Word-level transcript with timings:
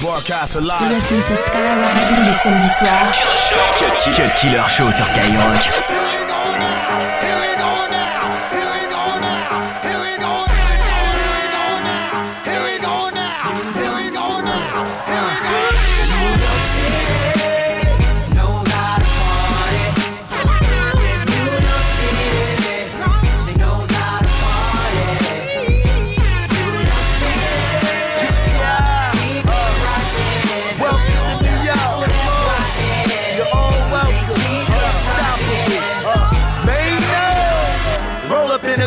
Broadcast 0.00 0.56
alive. 0.56 0.82
You're 0.82 0.90
listening 0.90 1.22
to 1.24 1.36
Skyrock 1.36 1.88
tous 2.08 2.22
les 2.22 2.32
samedis 2.32 2.68
soirs. 2.78 3.12
Cut 4.14 4.34
Killer 4.36 4.68
Show 4.68 4.92
sur 4.92 5.04
Skyrock. 5.04 6.05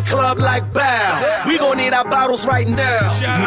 Club 0.10 0.40
like 0.40 0.74
Bow. 0.74 1.44
We 1.48 1.58
gon' 1.58 1.78
need 1.78 1.94
our 1.94 2.04
bottles 2.04 2.46
right 2.46 2.68
now. 2.68 3.08
Now, 3.22 3.38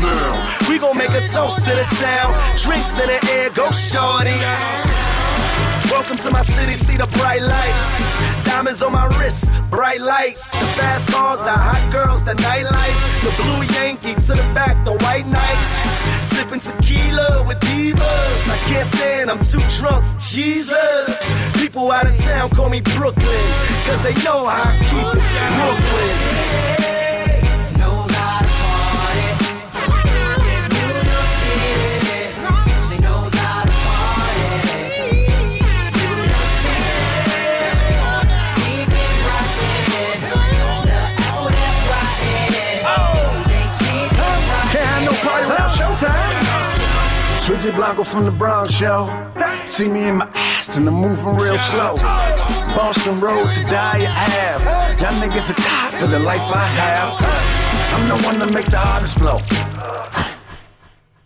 now. 0.00 0.68
We 0.68 0.78
gon' 0.78 0.96
make 0.96 1.10
a 1.10 1.26
toast 1.26 1.64
to 1.64 1.74
the 1.74 1.86
town. 1.98 2.30
Drinks 2.58 2.98
in 2.98 3.08
the 3.08 3.32
air, 3.32 3.50
go 3.50 3.70
shorty. 3.70 4.36
Welcome 5.94 6.16
to 6.18 6.30
my 6.32 6.42
city, 6.42 6.74
see 6.74 6.96
the 6.96 7.06
bright 7.06 7.40
lights. 7.40 8.44
Diamonds 8.44 8.82
on 8.82 8.90
my 8.90 9.06
wrist, 9.16 9.52
bright 9.70 10.00
lights. 10.00 10.50
The 10.50 10.66
fast 10.74 11.06
cars, 11.06 11.40
the 11.40 11.52
hot 11.52 11.92
girls, 11.92 12.20
the 12.24 12.34
nightlife. 12.34 12.98
The 13.22 13.30
blue 13.40 13.62
Yankee 13.78 14.14
to 14.14 14.32
the 14.34 14.42
back, 14.52 14.84
the 14.84 14.94
white 15.04 15.24
nights. 15.28 15.70
Sipping 16.26 16.58
tequila 16.58 17.44
with 17.46 17.60
divas. 17.60 18.48
I 18.48 18.58
can't 18.66 18.86
stand, 18.96 19.30
I'm 19.30 19.38
too 19.44 19.62
drunk, 19.78 20.04
Jesus. 20.18 21.62
People 21.62 21.92
out 21.92 22.08
of 22.08 22.18
town 22.18 22.50
call 22.50 22.68
me 22.68 22.80
Brooklyn, 22.80 23.44
cause 23.86 24.02
they 24.02 24.14
know 24.24 24.48
how 24.48 24.64
I 24.66 24.76
keep 24.90 25.14
it. 25.14 26.90
Brooklyn. 26.90 27.03
Swizzy 47.64 47.76
Blanco 47.76 48.04
from 48.04 48.26
the 48.26 48.30
Bronx, 48.30 48.78
yo. 48.78 49.08
See 49.64 49.88
me 49.88 50.06
in 50.06 50.16
my 50.16 50.28
ass 50.34 50.76
and 50.76 50.86
I'm 50.86 50.96
moving 50.96 51.34
real 51.36 51.56
slow. 51.56 51.94
Boston 52.76 53.18
Road 53.20 53.54
to 53.54 53.64
Dyre 53.64 54.06
Ave. 54.06 54.64
Y'all 55.00 55.12
niggas 55.18 55.48
are 55.48 55.54
tired 55.54 55.94
for 55.94 56.06
the 56.06 56.18
life 56.18 56.42
I 56.42 56.62
have. 56.76 57.16
I'm 57.94 58.06
the 58.06 58.26
one 58.26 58.38
to 58.40 58.52
make 58.52 58.66
the 58.66 58.76
hardest 58.76 59.18
blow. 59.18 59.38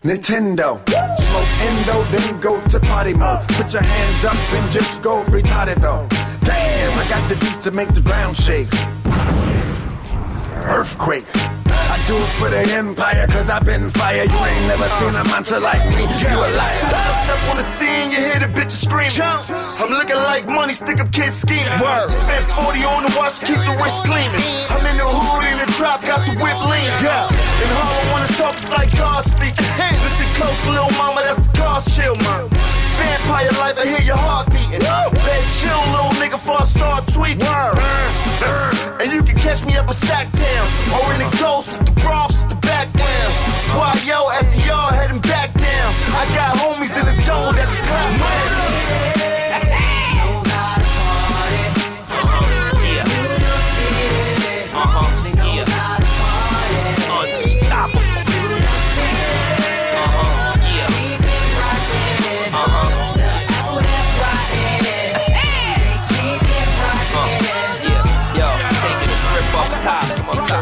Nintendo, 0.01 0.79
smoke 1.19 1.49
endo, 1.59 2.03
then 2.03 2.39
go 2.39 2.61
to 2.69 2.79
party 2.79 3.13
mode. 3.13 3.45
Put 3.49 3.73
your 3.73 3.83
hands 3.83 4.23
up 4.23 4.53
and 4.53 4.71
just 4.71 5.01
go 5.01 5.23
retarded 5.25 5.81
though. 5.81 6.07
Damn, 6.45 6.97
I 6.97 7.09
got 7.09 7.27
the 7.27 7.35
beats 7.35 7.57
to 7.65 7.71
make 7.71 7.93
the 7.93 8.01
ground 8.01 8.37
shake. 8.37 8.69
Earthquake. 10.65 11.25
I 12.09 12.11
do 12.11 12.17
it 12.17 12.33
for 12.41 12.49
the 12.49 12.65
empire, 12.73 13.27
cause 13.27 13.51
I've 13.51 13.65
been 13.65 13.91
fire. 13.91 14.25
You 14.25 14.39
ain't 14.41 14.65
never 14.65 14.89
seen 14.97 15.13
a 15.13 15.23
monster 15.29 15.59
like 15.59 15.85
me. 15.93 16.09
You 16.17 16.41
a 16.41 16.49
liar. 16.57 16.81
As 16.81 16.89
I 16.89 17.13
step 17.21 17.41
on 17.53 17.57
the 17.57 17.61
scene, 17.61 18.09
you 18.09 18.17
hear 18.17 18.39
the 18.41 18.49
bitches 18.49 18.81
screaming. 18.81 19.21
I'm 19.77 19.93
looking 19.93 20.17
like 20.17 20.49
money, 20.49 20.73
stick 20.73 20.99
up 20.99 21.11
kids 21.11 21.37
scheming. 21.37 21.69
Word. 21.77 22.09
Spent 22.09 22.45
40 22.65 22.81
on 22.81 23.03
the 23.05 23.13
watch, 23.13 23.45
keep 23.45 23.61
the 23.61 23.77
wrist 23.77 24.01
gleaming. 24.09 24.41
I'm 24.73 24.81
in 24.89 24.97
the 24.97 25.05
hood, 25.05 25.53
in 25.53 25.61
the 25.61 25.69
drop, 25.77 26.01
got 26.01 26.25
the 26.25 26.33
whip 26.41 26.57
lean. 26.65 26.89
Yeah. 27.05 27.29
In 27.29 27.69
Harlem, 27.77 28.09
wanna 28.09 28.33
talk, 28.33 28.57
it's 28.57 28.65
like 28.73 28.89
God 28.97 29.21
speaking. 29.21 29.69
Listen 30.01 30.29
close, 30.33 30.65
little 30.65 30.89
mama, 30.97 31.21
that's 31.21 31.45
the 31.45 31.53
car 31.61 31.77
shield, 31.77 32.17
man. 32.25 32.49
Vampire 32.99 33.51
life, 33.63 33.77
I 33.79 33.85
hear 33.87 34.01
your 34.01 34.17
heart 34.17 34.51
beating. 34.51 34.83
Better 34.83 35.51
chill, 35.59 35.81
little 35.95 36.13
nigga, 36.19 36.35
before 36.35 36.59
I 36.59 36.65
start 36.65 37.07
tweaking. 37.07 37.47
Word. 37.47 38.99
And 39.01 39.11
you 39.11 39.23
can 39.23 39.37
catch 39.37 39.63
me 39.65 39.77
up 39.77 39.87
a 39.87 39.95
Sacktown 39.95 40.65
or 40.91 41.13
in 41.13 41.19
the 41.23 41.31
ghost 41.39 41.79
of 41.79 41.85
the 41.85 41.91
Bronx 42.01 42.43
the 42.43 42.55
background. 42.55 43.31
Why 43.77 43.95
yo, 44.03 44.29
after 44.29 44.59
y'all 44.67 44.91
heading 44.91 45.21
back 45.21 45.53
down. 45.53 45.93
I 46.19 46.25
got 46.35 46.57
homies 46.57 46.99
in 46.99 47.05
the 47.05 47.15
jungle 47.23 47.53
that's 47.53 47.81
clap 47.83 49.48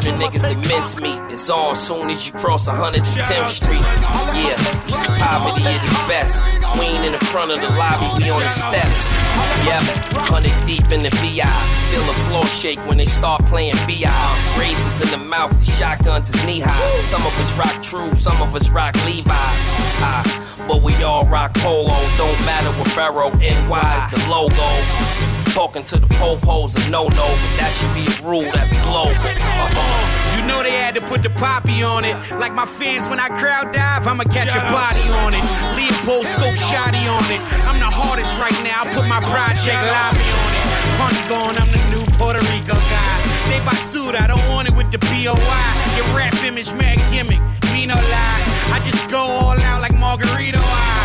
Turning 0.08 0.28
niggas 0.28 0.50
to 0.50 0.70
mincemeat. 0.70 1.20
It's 1.32 1.50
on 1.50 1.76
soon 1.76 2.10
as 2.10 2.28
you 2.28 2.34
cross 2.34 2.68
110th 2.68 3.48
Street. 3.50 3.82
Yeah, 3.82 4.56
you 4.84 4.90
see 4.90 5.08
poverty 5.20 5.66
at 5.66 5.84
its 5.84 6.02
best. 6.08 6.42
Queen 6.64 7.04
in 7.04 7.12
the 7.12 7.26
front 7.26 7.52
of 7.52 7.60
the 7.60 7.70
lobby, 7.70 8.24
we 8.24 8.30
on 8.30 8.40
the 8.40 8.50
steps. 8.50 9.12
Yep, 9.66 9.84
100 10.14 10.66
deep 10.66 10.92
in 10.92 11.02
the 11.02 11.10
VI. 11.20 11.52
Feel 11.92 12.06
the 12.06 12.14
floor 12.30 12.46
shake 12.46 12.80
when 12.88 12.98
they 12.98 13.06
start 13.06 13.46
playing 13.48 13.76
BI. 13.86 14.58
Razors 14.58 15.02
in 15.02 15.20
the 15.20 15.26
mouth, 15.26 15.58
the 15.60 15.66
shotguns 15.66 16.34
is 16.34 16.46
knee 16.46 16.62
high. 16.62 17.00
Some 17.00 17.26
of 17.26 17.38
us 17.40 17.54
rock 17.58 17.84
true, 17.84 18.16
some 18.16 18.42
of 18.42 18.56
us 18.56 18.70
rock 18.70 18.96
Levi's. 19.06 19.66
Ah, 20.00 20.24
but 20.68 20.82
we 20.82 20.94
all 21.04 21.26
rock 21.26 21.54
polo. 21.56 21.96
Don't 22.18 22.40
matter 22.46 22.72
what 22.80 22.96
Barrow, 22.96 23.30
NY 23.32 23.98
is 23.98 24.24
the 24.24 24.30
logo. 24.30 25.37
Talking 25.58 25.84
to 25.86 25.98
the 25.98 26.06
po-pos 26.22 26.78
a 26.78 26.92
no-no, 26.94 27.10
but 27.10 27.54
that 27.58 27.74
should 27.74 27.90
be 27.98 28.06
a 28.06 28.14
rule 28.22 28.46
that's 28.54 28.78
global. 28.86 29.10
Uh-huh. 29.10 30.38
You 30.38 30.46
know 30.46 30.62
they 30.62 30.78
had 30.78 30.94
to 30.94 31.02
put 31.02 31.26
the 31.26 31.34
poppy 31.34 31.82
on 31.82 32.06
it. 32.06 32.14
Like 32.38 32.54
my 32.54 32.70
fans 32.70 33.10
when 33.10 33.18
I 33.18 33.26
crowd 33.26 33.74
dive, 33.74 34.06
I'ma 34.06 34.30
catch 34.30 34.54
a 34.54 34.62
body 34.70 35.02
on 35.26 35.34
it. 35.34 35.42
Leopold 35.74 36.30
scope 36.30 36.54
shotty 36.62 37.02
on 37.10 37.26
it. 37.34 37.42
I'm 37.66 37.82
the 37.82 37.90
hardest 37.90 38.38
right 38.38 38.54
now, 38.62 38.86
I 38.86 38.94
put 38.94 39.10
my 39.10 39.18
project 39.18 39.82
lobby 39.82 40.30
on 40.30 40.52
it. 40.54 40.66
Punch 41.02 41.20
going, 41.26 41.58
I'm 41.58 41.72
the 41.74 41.82
new 41.90 42.06
Puerto 42.22 42.38
Rico 42.54 42.78
guy. 42.78 43.18
They 43.50 43.58
buy 43.66 43.74
suit, 43.90 44.14
I 44.14 44.30
don't 44.30 44.46
want 44.54 44.70
it 44.70 44.78
with 44.78 44.94
the 44.94 45.02
BOI. 45.10 45.66
Your 45.98 46.06
rap 46.14 46.38
image, 46.46 46.70
mad 46.78 47.02
gimmick, 47.10 47.42
me 47.74 47.90
no 47.90 47.98
lie. 47.98 48.44
I 48.70 48.78
just 48.86 49.10
go 49.10 49.26
all 49.26 49.58
out 49.58 49.82
like 49.82 49.98
Margarito. 49.98 50.62
I, 50.62 50.97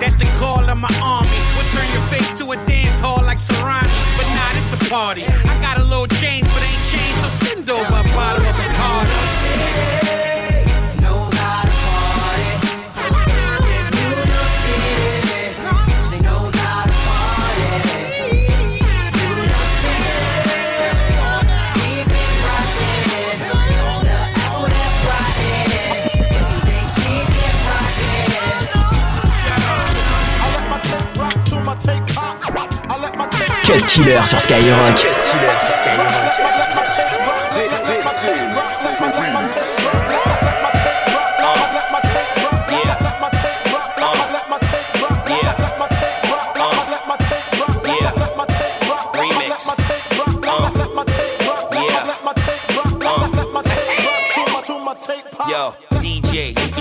that's 0.00 0.16
the 0.16 0.26
call 0.38 0.68
of 0.68 0.78
my 0.78 0.92
army. 1.02 1.28
We'll 1.56 1.68
turn 1.70 1.88
your 1.92 2.06
face 2.08 2.32
to 2.38 2.52
a 2.52 2.56
dance 2.66 3.00
hall 3.00 3.22
like 3.22 3.38
Serani. 3.38 3.90
But 4.16 4.26
nah, 4.34 4.52
this 4.54 4.72
a 4.72 4.90
party. 4.90 5.24
I 5.24 5.60
got 5.60 5.78
a 5.78 5.84
little 5.84 6.06
change, 6.06 6.41
Cut 33.72 33.86
Killer 33.86 34.22
sur 34.22 34.38
Skyrock. 34.38 35.31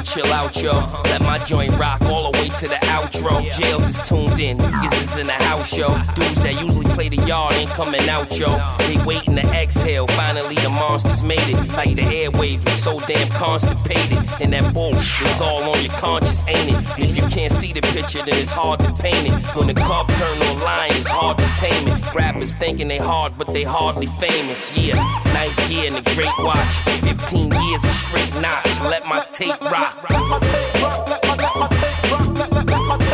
Chill 0.04 0.34
out 0.34 0.62
yo. 0.62 0.74
Let 1.06 1.22
my 1.22 1.38
joint 1.46 1.78
rock 1.80 2.02
all 2.02 2.32
the 2.32 2.38
way 2.38 2.50
to 2.50 2.68
the 2.68 2.76
outro. 2.76 3.44
Jails 3.54 3.88
is 3.88 3.98
tuned 4.08 4.40
in, 4.40 4.58
niggas 4.58 5.04
is 5.04 5.18
in 5.18 5.28
the 5.28 5.34
house, 5.34 5.76
yo. 5.76 5.90
Dudes 6.16 6.36
that 6.44 6.62
usually 6.62 6.90
play 6.94 7.08
the 7.08 7.18
yard 7.26 7.54
ain't 7.54 7.70
coming 7.72 8.10
out, 8.10 8.38
yo. 8.38 8.60
They 8.80 8.98
waiting 9.06 9.36
to 9.36 9.42
exhale. 9.42 10.08
Finally, 10.08 10.56
the 10.56 10.70
monsters 10.70 11.24
made 11.24 11.40
it. 11.40 11.56
Like 11.70 11.96
the 11.96 12.02
airwaves 12.02 12.66
was 12.66 12.84
so 12.84 13.00
damn 13.02 13.30
constipated. 13.30 14.18
And 14.42 14.52
that 14.54 14.74
bull 14.74 14.96
is 14.96 15.42
all 15.42 15.64
on 15.70 15.82
your 15.82 15.94
conscience, 15.94 16.44
ain't 16.48 16.70
it? 16.70 17.00
And 17.00 17.04
if 17.06 17.16
you 17.16 17.24
can't 17.28 17.54
see 17.54 17.72
the 17.72 17.82
picture, 17.82 18.24
then 18.26 18.36
it's 18.36 18.52
hard 18.52 18.80
to 18.82 18.92
paint 18.94 19.28
it. 19.28 19.56
When 19.56 19.68
the 19.68 19.76
cub 19.76 20.10
turn 20.10 20.42
online, 20.42 20.91
it's 20.91 20.91
hard 21.22 21.38
to 21.38 21.50
tame 21.62 21.88
it. 21.88 22.14
Rappers 22.16 22.54
thinking 22.56 22.88
they 22.88 22.98
hard, 22.98 23.38
but 23.38 23.48
they 23.54 23.64
hardly 23.64 24.08
famous. 24.20 24.76
Yeah, 24.76 24.96
nice 25.26 25.56
gear 25.70 25.86
and 25.88 25.98
a 25.98 26.16
great 26.16 26.38
watch. 26.40 26.74
15 27.02 27.52
years 27.64 27.84
of 27.84 27.94
straight 27.94 28.34
knots. 28.42 28.80
Let 28.82 29.06
my 29.08 29.24
tape 29.32 29.62
rock. 29.62 30.04
Let 30.10 30.26
my 30.30 30.40
tape 30.40 30.82
rock. 30.82 31.10
Let 31.10 31.24
my, 31.28 31.36
let 31.36 31.56
my 31.62 31.68
tape 31.82 32.12
rock. 32.12 32.28
Let, 32.38 32.52
let, 32.54 32.66
let 32.66 32.82
my 32.90 32.98
tape 32.98 33.10
rock. 33.10 33.11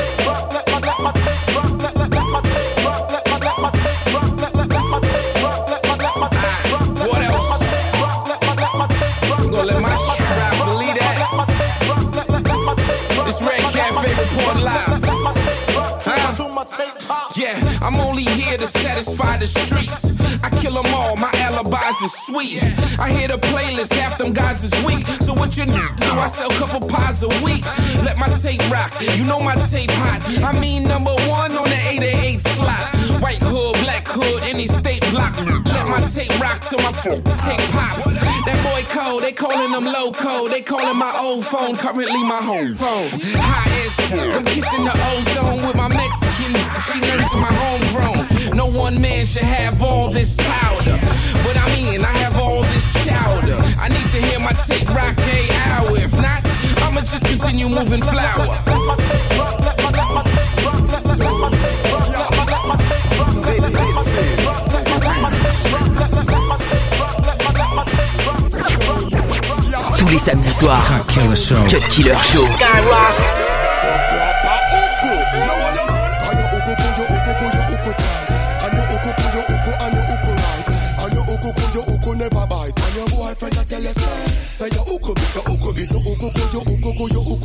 Yeah, 17.35 17.79
I'm 17.81 17.95
only 17.99 18.23
here 18.23 18.57
to 18.57 18.67
satisfy 18.67 19.37
the 19.37 19.47
streets. 19.47 20.19
I 20.43 20.49
kill 20.61 20.81
them 20.81 20.93
all, 20.93 21.15
my 21.15 21.31
alibis 21.77 22.01
is 22.01 22.13
sweet. 22.13 22.63
I 22.99 23.11
hear 23.11 23.27
the 23.27 23.37
playlist, 23.37 23.93
half 23.93 24.17
them 24.17 24.33
guys 24.33 24.63
is 24.63 24.85
weak. 24.85 25.05
So 25.21 25.33
what 25.33 25.55
you 25.57 25.65
do? 25.65 25.73
I 25.73 26.27
sell 26.27 26.49
couple 26.49 26.87
pies 26.87 27.23
a 27.23 27.27
week. 27.43 27.65
Let 28.03 28.17
my 28.17 28.29
tape 28.39 28.61
rock, 28.69 28.93
you 29.01 29.23
know 29.23 29.39
my 29.39 29.55
tape 29.67 29.91
hot. 29.91 30.21
I 30.27 30.59
mean 30.59 30.83
number 30.83 31.13
one 31.29 31.55
on 31.57 31.69
the 31.69 31.79
888 31.89 32.39
slot. 32.39 33.21
White 33.21 33.41
hood, 33.41 33.75
black 33.83 34.07
hood, 34.07 34.43
any 34.43 34.67
state 34.67 35.01
block. 35.11 35.37
Let 35.37 35.87
my 35.87 36.01
tape 36.07 36.39
rock 36.39 36.67
till 36.67 36.79
my 36.79 36.91
phone 36.93 37.23
tape 37.23 37.69
pop. 37.71 38.03
That 38.45 38.59
boy 38.63 38.83
cold, 38.89 39.23
they 39.23 39.33
calling 39.33 39.71
them 39.71 39.85
loco. 39.85 40.47
They 40.47 40.61
calling 40.61 40.97
my 40.97 41.13
old 41.19 41.45
phone, 41.45 41.75
currently 41.75 42.23
my 42.23 42.41
home 42.41 42.75
phone. 42.75 43.09
High 43.09 43.71
as 43.85 44.11
I'm 44.13 44.45
kissing 44.45 44.85
the 44.85 44.95
ozone 45.11 45.67
with 45.67 45.75
my 45.75 45.87
Mexican. 45.89 46.53
She 46.87 46.99
nursing 46.99 47.41
my 47.41 47.53
homegrown. 47.53 48.36
No 48.67 48.79
one 48.79 49.01
man 49.01 49.25
should 49.25 49.43
have 49.43 49.81
all 49.81 50.11
this 50.11 50.33
powder. 50.33 50.99
But 51.43 51.55
I 51.55 51.73
mean, 51.73 52.03
I 52.03 52.11
have 52.23 52.35
all 52.35 52.63
this 52.63 52.83
chowder. 53.05 53.55
I 53.79 53.87
need 53.87 54.09
to 54.11 54.21
hear 54.27 54.39
my 54.39 54.51
tape 54.67 54.89
rock 54.89 55.17
a 55.19 55.49
hour. 55.69 55.97
If 55.97 56.13
not, 56.13 56.45
I'ma 56.83 57.01
just 57.01 57.23
continue 57.25 57.69
moving 57.69 58.01
flour. 58.01 58.45
Let 58.45 58.67
my 58.67 58.95
tape 58.97 59.39
rock, 59.39 59.59
let 59.61 59.77
my, 59.83 59.91
let 59.93 60.11
my 60.11 60.47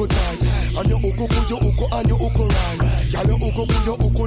uku 0.02 0.14
tight. 0.14 0.42
And 0.78 0.88
your 0.88 0.98
uku 0.98 1.26
ku, 1.28 1.40
your 1.48 1.62
uku, 1.62 1.84
and 1.92 2.08
your 2.08 2.18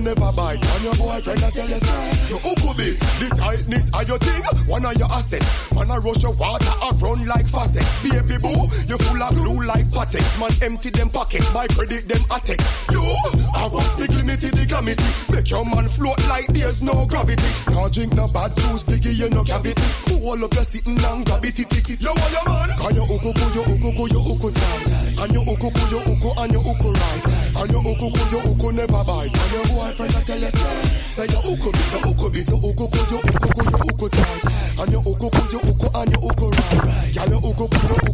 never 0.06 0.32
bite. 0.32 0.62
And 0.62 0.84
your 0.86 0.96
boyfriend 0.96 1.42
I 1.42 1.50
tell 1.50 1.68
you 1.68 1.82
say, 1.82 2.30
your 2.30 2.42
uku 2.46 2.72
bit, 2.78 2.96
the 3.18 3.28
tightness 3.34 3.90
of 3.90 4.06
your 4.08 4.22
thing, 4.22 4.42
one 4.70 4.86
of 4.86 4.94
your 4.96 5.10
assets. 5.10 5.74
Man, 5.74 5.90
I 5.90 5.98
rush 5.98 6.22
your 6.22 6.38
water, 6.38 6.70
I 6.70 6.94
run 7.02 7.26
like 7.26 7.50
faucets. 7.50 7.90
Baby 8.06 8.38
boo, 8.38 8.70
you 8.86 8.98
full 9.02 9.22
of 9.22 9.34
blue 9.34 9.66
like 9.66 9.90
patex. 9.90 10.24
Man, 10.38 10.54
empty 10.62 10.94
them 10.94 11.10
pockets, 11.10 11.50
my 11.54 11.66
credit 11.74 12.06
them 12.08 12.22
attacks. 12.30 12.86
You, 12.94 13.02
I 13.02 13.66
want 13.74 13.90
the 13.98 14.06
limited, 14.14 14.54
the 14.54 14.66
glamity. 14.70 15.04
Make 15.34 15.50
your 15.50 15.66
man 15.66 15.90
float 15.90 16.22
like 16.30 16.48
there's 16.54 16.86
no 16.86 17.06
gravity. 17.10 17.50
No 17.74 17.90
drink 17.90 18.14
no 18.14 18.30
bad 18.30 18.54
juice, 18.56 18.86
figure 18.86 19.12
you 19.12 19.30
no 19.34 19.44
cavity. 19.44 19.82
Cool 20.06 20.38
up 20.46 20.54
your 20.54 20.64
sitting 20.64 21.02
and 21.02 21.26
grab 21.26 21.44
it, 21.44 21.58
tick. 21.58 21.74
You 21.98 22.14
want 22.14 22.32
your 22.32 22.46
man? 22.46 22.70
Kan 22.78 22.94
your 22.94 23.10
uku 23.10 23.34
ku, 23.34 23.46
your 23.58 23.66
uku 23.66 23.90
ku, 23.98 24.04
your 24.14 24.22
uku 24.22 24.50
tight. 24.54 24.86
And 25.18 25.32
your 25.34 25.46
uku 25.50 25.70
ku, 25.74 25.84
your 25.90 26.04
uku, 26.06 26.30
and 26.38 26.52
your 26.54 26.62
uku 26.62 26.90
right. 26.94 27.26
And 27.58 27.70
your 27.74 27.82
uku 27.82 28.08
ku, 28.14 28.22
your 28.30 28.44
uku 28.46 28.68
never 28.76 29.02
bite. 29.02 29.34
And 29.34 29.52
your 29.54 29.66
boyfriend 29.74 30.05
I 30.14 30.22
tell 30.22 30.40
you 30.40 30.52
say, 30.52 30.86
say 31.10 31.28
your 31.32 31.42
uku 31.50 31.72
bit, 31.72 31.94
uku 32.06 32.30
bit, 32.30 32.50
your 32.50 32.60
uku 32.60 32.86
ku, 32.86 33.00
your 33.10 33.84
uku 33.90 34.08
tight. 34.10 34.46
And 34.80 34.92
your 34.92 35.02
uku, 35.02 35.28
and 35.96 36.12
uku 36.30 36.48
right. 36.86 37.16
Ku, 37.56 37.66
your 37.90 38.05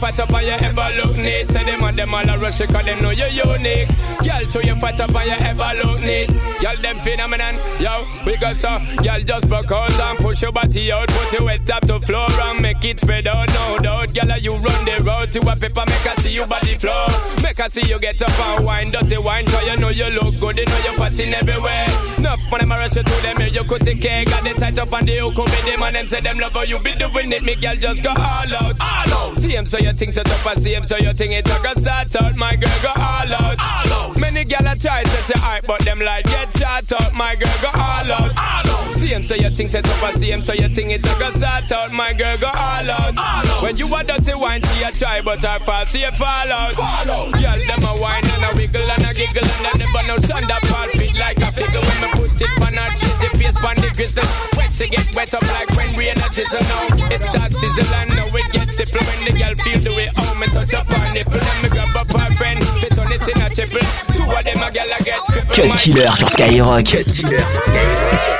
fat 0.00 0.18
up 0.18 0.32
and 0.32 0.46
you 0.46 0.52
ever 0.52 0.88
look 0.96 1.16
neat? 1.16 1.46
Say 1.48 1.64
them 1.64 1.84
and 1.84 1.96
them 1.96 2.14
all 2.14 2.28
a 2.28 2.38
rush 2.38 2.58
cause 2.58 2.84
them 2.84 3.02
know 3.02 3.10
you're 3.10 3.28
unique. 3.28 3.88
Girl, 4.24 4.44
so 4.48 4.60
you 4.60 4.74
fat 4.76 4.98
up 4.98 5.14
and 5.14 5.28
you 5.28 5.36
ever 5.46 5.70
look 5.84 6.00
neat. 6.00 6.28
Girl, 6.60 6.76
them 6.80 6.96
phenomenon, 7.04 7.54
yo, 7.78 8.04
we 8.24 8.36
got 8.38 8.56
so. 8.56 8.78
Girl, 9.02 9.20
just 9.20 9.48
broke 9.48 9.70
out 9.70 9.92
and 9.92 10.18
push 10.18 10.42
your 10.42 10.52
body 10.52 10.90
out, 10.90 11.08
put 11.08 11.32
your 11.38 11.48
head 11.48 11.66
top 11.66 11.86
to 11.86 12.00
floor 12.00 12.28
and 12.30 12.62
make 12.62 12.84
it 12.84 12.98
spread 13.00 13.26
out, 13.28 13.48
no 13.52 13.78
doubt. 13.78 14.14
Girl, 14.14 14.38
you 14.38 14.54
run 14.54 14.84
the 14.84 15.02
road 15.04 15.30
to 15.32 15.40
a 15.40 15.56
paper, 15.56 15.84
make 15.86 16.06
her 16.08 16.16
see 16.20 16.32
you 16.32 16.46
body 16.46 16.76
flow. 16.78 17.06
Make 17.42 17.58
her 17.58 17.68
see 17.68 17.86
you 17.86 17.98
get 18.00 18.20
up 18.22 18.38
and 18.40 18.64
wine, 18.64 18.90
dirty 18.90 19.18
wine, 19.18 19.44
cause 19.46 19.66
you 19.66 19.76
know 19.76 19.90
you 19.90 20.08
look 20.10 20.38
good, 20.40 20.56
you 20.56 20.64
know 20.64 20.80
you're 20.84 20.94
fatting 20.94 21.34
everywhere. 21.34 21.86
Enough 22.18 22.40
when 22.50 22.62
I'm 22.62 22.72
a 22.72 22.76
rush 22.76 22.96
you 22.96 23.02
to 23.02 23.22
them, 23.22 23.40
you 23.40 23.64
could 23.64 23.82
take 23.82 24.00
care, 24.00 24.24
got 24.24 24.44
the 24.44 24.54
tight 24.54 24.78
up 24.78 24.92
and 24.92 25.06
the 25.06 25.18
hook 25.18 25.36
with 25.36 25.64
them 25.64 25.82
and 25.82 25.96
them 25.96 26.06
say 26.06 26.20
them 26.20 26.38
love 26.38 26.52
how 26.52 26.62
you 26.62 26.78
be 26.78 26.94
doing 26.94 27.32
it, 27.32 27.42
me 27.42 27.54
girl 27.56 27.76
just 27.76 28.02
go 28.02 28.10
all 28.10 28.16
out, 28.16 28.74
all 28.80 29.12
out. 29.12 29.36
See 29.36 29.54
him 29.54 29.66
so 29.66 29.78
you 29.78 29.89
think 29.92 30.14
so 30.14 30.22
tough, 30.22 30.46
and 30.46 30.60
see 30.62 30.74
him 30.74 30.84
so 30.84 30.96
you 30.96 31.12
think 31.12 31.32
it 31.32 31.46
a 31.46 31.60
go 31.62 31.74
start 31.74 32.14
out, 32.16 32.36
my 32.36 32.56
girl 32.56 32.78
go 32.82 32.88
all 32.96 33.32
out, 33.32 33.56
all 33.58 33.92
out. 33.92 34.20
Many 34.20 34.44
gal 34.44 34.66
a 34.66 34.76
try 34.76 35.02
to 35.02 35.08
say 35.08 35.34
alright, 35.42 35.64
but 35.66 35.80
them 35.82 35.98
like 36.00 36.24
get 36.24 36.52
shot 36.56 36.90
out, 36.92 37.14
my 37.14 37.34
girl 37.34 37.56
go 37.62 37.68
all 37.68 38.12
out, 38.12 38.30
all 38.36 38.70
out. 38.70 38.96
See 38.96 39.08
him 39.08 39.24
so 39.24 39.34
you 39.34 39.50
think 39.50 39.70
so 39.70 39.80
tough, 39.80 40.02
and 40.02 40.16
see 40.16 40.30
him 40.30 40.42
so 40.42 40.52
you 40.52 40.68
think 40.68 40.92
it 40.92 41.06
a 41.06 41.18
go 41.18 41.30
start 41.32 41.70
out, 41.72 41.92
my 41.92 42.12
girl 42.12 42.36
go 42.38 42.48
all 42.48 42.90
out, 42.90 43.16
all 43.16 43.48
out. 43.48 43.62
When 43.62 43.76
you 43.76 43.86
a 43.94 44.04
dirty 44.04 44.34
wine, 44.34 44.62
she 44.62 44.82
a 44.82 44.92
try, 44.92 45.20
but 45.20 45.42
her 45.42 45.86
see 45.88 46.00
you 46.00 46.12
fall 46.12 46.52
out, 46.52 46.72
fall 46.72 47.10
out. 47.10 47.32
Girl, 47.32 47.60
them 47.66 47.84
a 47.84 48.00
wine 48.00 48.26
and 48.26 48.44
a 48.44 48.50
wiggle 48.56 48.90
and 48.90 49.04
a 49.04 49.14
giggle, 49.14 49.44
and 49.44 49.66
I 49.66 49.72
never 49.78 50.06
know 50.06 50.18
stand 50.18 50.50
up 50.50 50.64
her 50.64 50.88
feet 50.98 51.16
like 51.16 51.38
a 51.38 51.50
fiddle 51.52 51.82
when 51.82 52.00
me 52.02 52.08
put 52.14 52.40
it 52.40 52.50
on 52.60 52.74
her 52.74 52.90
cheese, 52.96 53.18
the 53.20 53.28
face 53.38 53.56
on 53.56 53.76
the 53.76 53.90
crystal. 53.94 54.28
Wet 54.56 54.72
she 54.72 54.88
get 54.88 55.14
wet 55.14 55.34
up 55.34 55.42
like 55.42 55.70
when 55.76 55.96
rain 55.96 56.16
a 56.16 56.28
chisel 56.30 56.60
now. 56.60 57.10
It 57.10 57.22
starts 57.22 57.58
sizzle 57.58 57.94
and 57.94 58.10
now 58.16 58.26
it 58.32 58.52
gets 58.52 58.69
simple 58.90 59.06
when 59.06 59.24
the 59.24 59.32
girl 59.38 59.54
feel 59.62 59.78
the 59.78 59.92
way 59.96 60.08
how 60.16 60.34
me 60.34 60.46
touch 60.46 60.74
up 60.74 60.86
her 60.86 61.14
nipple. 61.14 61.38
Then 61.38 61.62
me 61.62 61.68
grab 61.68 61.96
up 61.96 62.10
her 62.10 62.32
friend, 62.34 62.58
fit 62.80 62.98
on 62.98 63.12
it 63.12 63.28
in 63.28 63.40
a 63.40 63.48
triple. 63.50 63.86
Two 64.14 64.24
of 64.26 64.44
them 64.44 64.62
a 64.62 64.70
girl 64.70 64.90
a 64.98 65.02
get 65.02 65.20
triple. 65.30 65.54
Cut 65.54 65.78
Killer 65.78 66.10
sur 66.10 66.28
Skyrock. 66.28 66.84
Cut 66.84 67.06
Killer. 67.14 68.39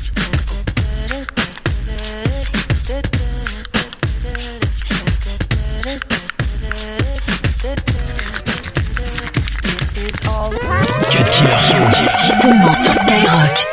Seulement 12.41 12.73
sur 12.73 12.91
Skyrock. 12.93 13.67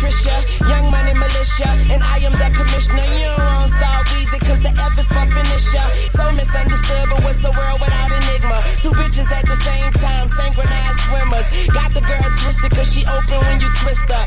Patricia, 0.00 0.32
young 0.66 0.90
money 0.90 1.12
militia, 1.12 1.68
and 1.92 2.00
I 2.00 2.24
am 2.24 2.32
that 2.40 2.56
commissioner. 2.56 3.04
You 3.04 3.28
don't 3.36 3.44
want 3.52 3.68
star 3.68 4.00
Weezy, 4.08 4.40
cause 4.48 4.60
the 4.60 4.72
F 4.72 4.96
is 4.96 5.08
for 5.12 5.26
finisher. 5.28 5.86
So 6.08 6.24
misunderstood, 6.32 7.04
but 7.12 7.20
what's 7.20 7.44
the 7.44 7.52
world 7.52 7.78
without 7.84 8.08
enigma? 8.08 8.58
Two 8.80 8.96
bitches 8.96 9.28
at 9.28 9.44
the 9.44 9.56
same 9.60 9.92
time, 10.00 10.26
synchronized 10.28 11.00
swimmers. 11.04 11.46
Got 11.68 11.92
the 11.92 12.00
girl 12.00 12.28
twisted, 12.40 12.72
cause 12.72 12.88
she 12.88 13.04
open 13.04 13.44
when 13.44 13.60
you 13.60 13.68
twist 13.84 14.08
her 14.08 14.24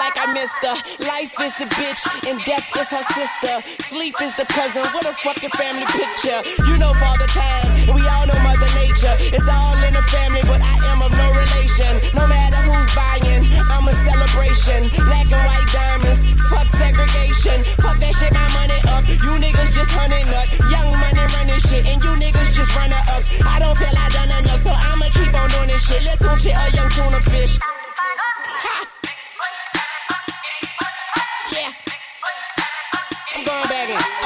like 0.00 0.16
I 0.16 0.32
missed 0.32 0.60
her. 0.64 0.76
Life 1.04 1.36
is 1.44 1.52
the 1.60 1.68
bitch, 1.76 2.02
and 2.24 2.40
death 2.48 2.64
is 2.80 2.88
her 2.88 3.04
sister. 3.12 3.54
Sleep 3.84 4.16
is 4.24 4.32
the 4.40 4.48
cousin. 4.48 4.80
What 4.96 5.04
a 5.04 5.12
fucking 5.12 5.52
family 5.52 5.84
picture. 5.92 6.40
You 6.64 6.80
know 6.80 6.92
Father 6.96 7.28
Time, 7.28 7.68
and 7.84 7.92
we 7.92 8.00
all 8.08 8.24
know 8.24 8.40
Mother 8.40 8.70
Nature. 8.80 9.12
It's 9.28 9.44
all 9.44 9.76
in 9.84 9.92
the 9.92 10.04
family, 10.08 10.40
but 10.48 10.64
I 10.64 10.74
am 10.96 11.04
of 11.04 11.12
no 11.12 11.26
relation. 11.36 11.92
No 12.16 12.24
matter 12.24 12.60
who's 12.64 12.90
buying, 12.96 13.44
I'm 13.76 13.84
a 13.84 13.92
celebration. 13.92 14.88
Black 15.04 15.28
and 15.28 15.44
white 15.44 15.68
diamonds, 15.68 16.24
fuck 16.48 16.68
segregation. 16.72 17.60
Fuck 17.84 18.00
that 18.00 18.14
shit, 18.16 18.32
my 18.32 18.48
money 18.56 18.80
up. 18.96 19.04
You 19.04 19.32
niggas 19.36 19.70
just 19.76 19.92
hunting 19.92 20.24
nut. 20.32 20.48
Young 20.72 20.88
money 20.96 21.24
running 21.36 21.60
shit, 21.60 21.84
and 21.84 22.00
you 22.00 22.12
niggas 22.16 22.56
just 22.56 22.72
runner 22.72 23.02
ups. 23.12 23.28
I 23.44 23.60
don't 23.60 23.76
feel 23.76 23.92
I 23.92 24.08
done 24.16 24.32
enough, 24.40 24.64
so 24.64 24.72
I'ma 24.72 25.12
keep 25.12 25.32
on 25.36 25.48
doing 25.52 25.68
this 25.68 25.84
shit. 25.84 26.00
Let's 26.08 26.24
tune 26.24 26.40
shit 26.40 26.56
a 26.56 26.64
young 26.72 26.88
tuna 26.88 27.20
fish. 27.20 27.60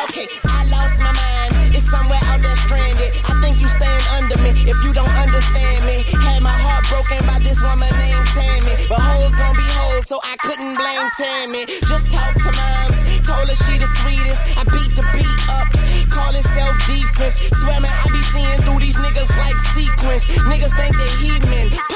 Okay, 0.04 0.28
I 0.44 0.68
lost 0.68 1.00
my 1.00 1.12
mind. 1.16 1.72
It's 1.72 1.88
somewhere 1.88 2.20
out 2.28 2.36
there 2.44 2.58
stranded. 2.68 3.08
I 3.24 3.40
think 3.40 3.56
you 3.56 3.68
stand 3.72 4.04
under 4.20 4.36
me 4.44 4.52
if 4.68 4.76
you 4.84 4.92
don't 4.92 5.16
understand 5.16 5.80
me. 5.88 6.04
Had 6.20 6.44
my 6.44 6.52
heart 6.52 6.84
broken 6.92 7.24
by 7.24 7.40
this 7.40 7.56
woman 7.64 7.88
named 7.88 8.28
Tammy. 8.36 8.84
But 8.84 9.00
hoes 9.00 9.32
gon' 9.32 9.56
be 9.56 9.64
hoes, 9.64 10.04
so 10.04 10.20
I 10.20 10.36
couldn't 10.44 10.76
blame 10.76 11.08
Tammy. 11.16 11.64
Just 11.88 12.12
talk 12.12 12.36
to 12.36 12.50
moms. 12.52 13.00
Told 13.24 13.48
her 13.48 13.56
she 13.56 13.80
the 13.80 13.88
sweetest. 14.04 14.60
I 14.60 14.68
beat 14.68 14.92
the 14.92 15.04
beat 15.16 15.40
up. 15.56 15.72
Call 16.12 16.32
it 16.36 16.44
self 16.52 16.76
defense. 16.84 17.40
Swear 17.64 17.80
man, 17.80 17.88
I 17.88 18.06
be 18.12 18.20
seeing 18.28 18.60
through 18.60 18.84
these 18.84 19.00
niggas 19.00 19.32
like 19.40 19.56
sequence. 19.72 20.28
Niggas 20.52 20.74
think 20.76 20.92
they 21.00 21.12
heathen. 21.24 21.93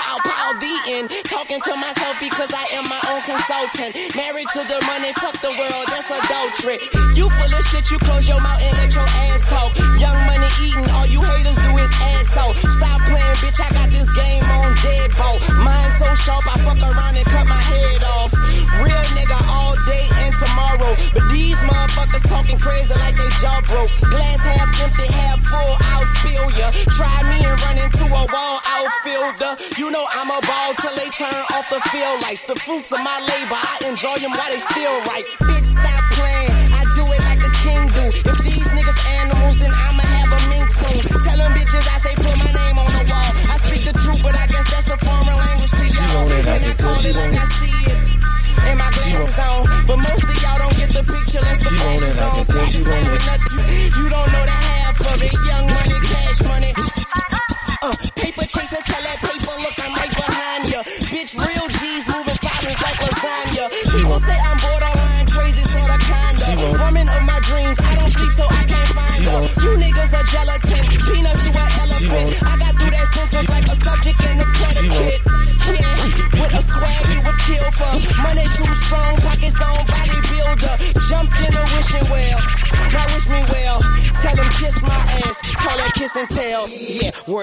The 0.59 0.75
end. 0.99 1.07
Talking 1.29 1.61
to 1.61 1.73
myself 1.77 2.19
because 2.19 2.51
I 2.51 2.67
am 2.75 2.89
my 2.91 2.99
own 3.15 3.23
consultant. 3.23 3.95
Married 4.17 4.49
to 4.59 4.61
the 4.67 4.81
money, 4.91 5.15
fuck 5.21 5.39
the 5.39 5.55
world, 5.55 5.87
that's 5.87 6.11
adultery. 6.11 6.83
You 7.15 7.31
full 7.31 7.53
of 7.53 7.63
shit, 7.71 7.87
you 7.93 7.99
close 8.03 8.27
your 8.27 8.41
mouth 8.43 8.59
and 8.67 8.75
let 8.81 8.91
your 8.91 9.07
ass 9.29 9.47
talk. 9.47 9.71
Young 10.03 10.19
money 10.27 10.51
eating, 10.65 10.89
all 10.99 11.07
you 11.07 11.23
haters 11.23 11.63
do 11.63 11.71
is 11.79 11.93
ass 12.01 12.35
out. 12.43 12.57
Stop 12.75 12.99
playing, 13.07 13.39
bitch, 13.39 13.61
I 13.61 13.71
got 13.71 13.87
this 13.93 14.09
game 14.19 14.43
on 14.51 14.75
deadbolt. 14.83 15.39
Mine 15.63 15.93
so 15.95 16.09
sharp, 16.27 16.43
I 16.49 16.59
fuck 16.59 16.81
around 16.83 17.15
and 17.15 17.29
cut 17.31 17.47
my 17.47 17.63
head 17.63 18.03
off. 18.19 18.35
Real 18.83 19.07
nigga 19.15 19.39
all 19.53 19.79
day 19.87 20.07
and 20.27 20.35
tomorrow. 20.35 20.93
But 21.15 21.29
these 21.31 21.61
motherfuckers 21.63 22.27
talking 22.27 22.59
crazy 22.59 22.99
like 22.99 23.15
they 23.15 23.31
jaw 23.39 23.63
broke. 23.69 23.93
Glass 24.11 24.43
half 24.43 24.75
empty, 24.81 25.07
half 25.13 25.39
full, 25.45 25.75
I'll 25.93 26.09
spill 26.19 26.49
ya. 26.59 26.67
Try 26.99 27.15
me 27.31 27.47
and 27.47 27.55
run 27.63 27.77
into 27.79 28.05
a 28.11 28.23
wall 28.27 28.59
outfielder. 28.65 29.55
You 29.79 29.93
know 29.93 30.08
I'm 30.15 30.31
a 30.31 30.41
ball 30.47 30.71
till 30.81 30.95
they 30.97 31.09
turn 31.11 31.41
off 31.55 31.67
the 31.69 31.81
field 31.91 32.23
lights. 32.23 32.45
The 32.45 32.57
fruits 32.57 32.93
of 32.93 33.01
my 33.01 33.19
labor, 33.29 33.59
I 33.59 33.89
enjoy 33.89 34.17
them 34.19 34.33
while 34.33 34.51
they 34.51 34.59
still 34.59 34.97
right. 35.11 35.25
Bitch, 35.45 35.69
stop 35.69 36.03
playing. 36.17 36.73
I 36.73 36.83
do 36.97 37.05
it 37.13 37.23
like 37.29 37.43
a 37.45 37.53
king 37.65 37.83
do. 37.93 38.05
If 38.31 38.37
these 38.45 38.69
niggas 38.71 39.01
animals, 39.21 39.57
then 39.59 39.71
I'ma 39.71 40.05
have 40.05 40.33
a 40.33 40.41
mink 40.49 40.71
soon. 40.71 41.08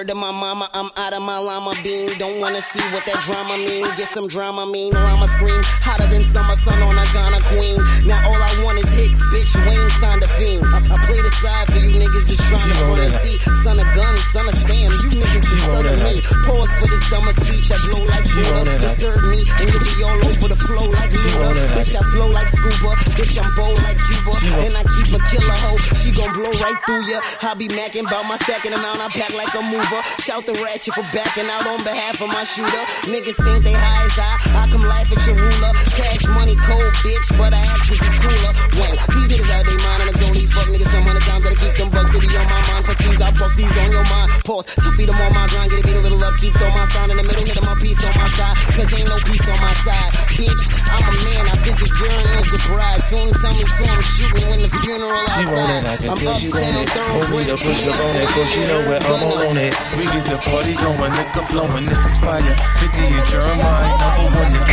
Word 0.06 0.12
to 0.12 0.14
my 0.14 0.30
mama, 0.30 0.68
I'm 0.74 0.90
out 0.96 1.12
of 1.14 1.22
my 1.22 1.38
llama 1.38 1.72
bean. 1.82 2.18
Don't 2.18 2.40
wanna 2.40 2.60
see 2.60 2.82
what 2.90 3.04
that 3.06 3.18
drama 3.26 3.56
mean. 3.58 3.84
Get 3.96 4.08
some 4.08 4.28
drama 4.28 4.66
mean, 4.66 4.92
llama 4.92 5.26
scream. 5.26 5.60
Hotter 5.82 6.06
than 6.06 6.22
summer 6.30 6.56
sun 6.62 6.82
on 6.82 6.94
a 6.94 7.06
Ghana 7.12 7.40
queen. 7.54 7.78
Now 8.06 8.20
all 8.28 8.38
I 8.38 8.52
want 8.64 8.78
is 8.78 8.88
hits, 8.94 9.18
bitch. 9.34 9.52
Wayne 9.66 9.90
signed 9.98 10.22
a 10.22 10.28
fiend. 10.28 10.64
I, 10.64 10.78
I 10.78 10.96
play 11.06 11.20
the 11.20 11.32
side 11.42 11.66
for 11.72 11.78
you 11.78 11.90
niggas 11.90 12.28
just 12.28 12.42
trying 12.46 12.68
to 12.70 12.76
front 12.86 13.02
and 13.02 13.12
see. 13.12 13.38
Son 13.62 13.78
of 13.78 13.88
gun, 13.94 14.14
son 14.32 14.46
of 14.48 14.54
Sam, 14.54 14.90
you 14.90 15.10
niggas 15.18 15.35
son 15.66 15.86
of 15.86 15.98
me. 16.06 16.14
Pause 16.46 16.72
for 16.78 16.88
this 16.88 17.04
dumber 17.10 17.34
speech, 17.34 17.68
I 17.74 17.78
blow 17.90 18.04
like 18.06 18.26
water. 18.54 18.76
Disturb 18.78 19.20
me, 19.26 19.42
and 19.42 19.66
you'll 19.66 19.82
be 19.82 19.94
all 20.06 20.20
over 20.22 20.48
the 20.48 20.58
flow 20.58 20.86
like 20.94 21.10
Luda. 21.10 21.50
Bitch, 21.74 21.94
I 21.98 22.02
flow 22.14 22.30
like 22.30 22.48
scuba. 22.48 22.92
Bitch, 23.18 23.34
I'm 23.38 23.48
bold 23.58 23.78
like 23.82 23.98
Cuba. 23.98 24.34
And 24.62 24.72
I 24.78 24.82
keep 24.94 25.10
a 25.10 25.20
killer 25.30 25.58
hoe. 25.66 25.80
She 25.98 26.14
gon' 26.14 26.30
blow 26.32 26.52
right 26.62 26.78
through 26.86 27.02
ya. 27.10 27.18
I 27.42 27.54
be 27.58 27.66
macking 27.68 28.06
about 28.06 28.24
my 28.30 28.36
stacking 28.36 28.72
amount. 28.72 29.02
I 29.02 29.08
pack 29.10 29.34
like 29.34 29.52
a 29.58 29.62
mover. 29.66 30.00
Shout 30.22 30.46
the 30.46 30.54
ratchet 30.62 30.94
for 30.94 31.06
backing 31.10 31.48
out 31.50 31.66
on 31.66 31.82
behalf 31.82 32.20
of 32.22 32.28
my 32.28 32.44
shooter. 32.44 32.84
Niggas 33.10 33.38
think 33.42 33.64
they 33.66 33.74
high 33.74 34.06
as 34.06 34.18
I. 34.18 34.32
I 34.62 34.70
come 34.70 34.82
laugh 34.82 35.10
at 35.10 35.20
your 35.26 35.36
ruler. 35.36 35.72
Cash 35.98 36.24
money 36.30 36.56
cold, 36.62 36.92
bitch, 37.02 37.28
but 37.38 37.52
I 37.52 37.66
actions 37.76 38.02
is 38.02 38.14
cooler. 38.22 38.52
When 38.78 38.92
these 38.94 39.28
niggas 39.34 39.50
out 39.50 39.64
they 39.66 39.78
mind 39.82 40.00
and 40.02 40.10
I 40.10 40.14
told 40.14 40.34
these 40.36 40.52
fuck 40.52 40.68
niggas 40.70 40.90
some 40.90 41.02
hundred 41.02 41.24
times 41.26 41.42
that 41.44 41.52
I 41.52 41.58
keep 41.58 41.74
them 41.76 41.90
bugs 41.90 42.10
to 42.12 42.18
be 42.18 42.30
on 42.36 42.46
my 42.46 42.60
mind. 42.70 42.84
Tuck 42.86 42.98
these, 42.98 43.20
I 43.20 43.30
fuck 43.32 43.52
these 43.56 43.76
on 43.78 43.90
your 43.90 44.06
mind. 44.06 44.28
Pause, 44.44 44.66
to 44.66 44.88
feed 44.96 45.08
them 45.08 45.18
on 45.20 45.32
my 45.34 45.46
grind. 45.56 45.70
Get 45.72 45.80
a 45.80 45.84
beat 45.88 45.96
a 45.96 46.02
little 46.04 46.20
up, 46.20 46.34
keep 46.36 46.52
throw 46.54 46.68
my 46.70 46.84
sign 46.92 47.10
in 47.10 47.16
the 47.16 47.24
middle, 47.24 47.44
hit 47.44 47.56
my 47.64 47.74
piece 47.80 48.00
on 48.04 48.12
my 48.12 48.28
side. 48.36 48.56
Cause 48.76 48.92
ain't 48.92 49.08
no 49.08 49.16
peace 49.24 49.48
on 49.48 49.58
my 49.60 49.72
side. 49.84 50.10
Bitch, 50.36 50.62
I'm 50.92 51.04
a 51.08 51.12
man, 51.24 51.44
I 51.48 51.54
visit 51.64 51.88
urinals 51.88 52.48
with 52.52 52.64
pride. 52.68 53.00
Soon 53.08 53.32
tell 53.32 53.54
me 53.56 53.64
to 53.64 53.84
I'm 53.86 54.02
shooting 54.02 54.46
when 54.50 54.60
the 54.60 54.68
funeral 54.68 55.26
She 55.32 55.44
want 55.48 55.72
it. 55.72 55.82
I 55.86 55.96
can 55.96 56.10
I'm 56.12 56.18
tell 56.20 56.36
she 56.36 56.48
want 56.52 56.64
uptown, 56.76 57.16
it. 57.16 57.32
Want 57.32 57.40
me 57.40 57.44
thoroughbred, 57.46 57.46
to 57.48 57.56
push 57.56 57.80
up 57.88 57.96
on 58.04 58.16
it, 58.20 58.28
cause 58.28 58.48
she 58.52 58.60
know 58.68 58.80
where 58.84 59.00
I'm 59.00 59.16
gunna. 59.16 59.48
on 59.48 59.56
it. 59.56 59.72
We 59.96 60.04
get 60.06 60.24
the 60.28 60.38
party 60.44 60.74
going, 60.76 61.12
liquor 61.16 61.46
flowing, 61.48 61.86
this 61.86 62.02
is 62.04 62.16
fire. 62.20 62.42
50 62.44 63.00
in 63.00 63.24
Jeremih, 63.30 63.88
number 63.96 64.26
one 64.36 64.52
is 64.52 64.66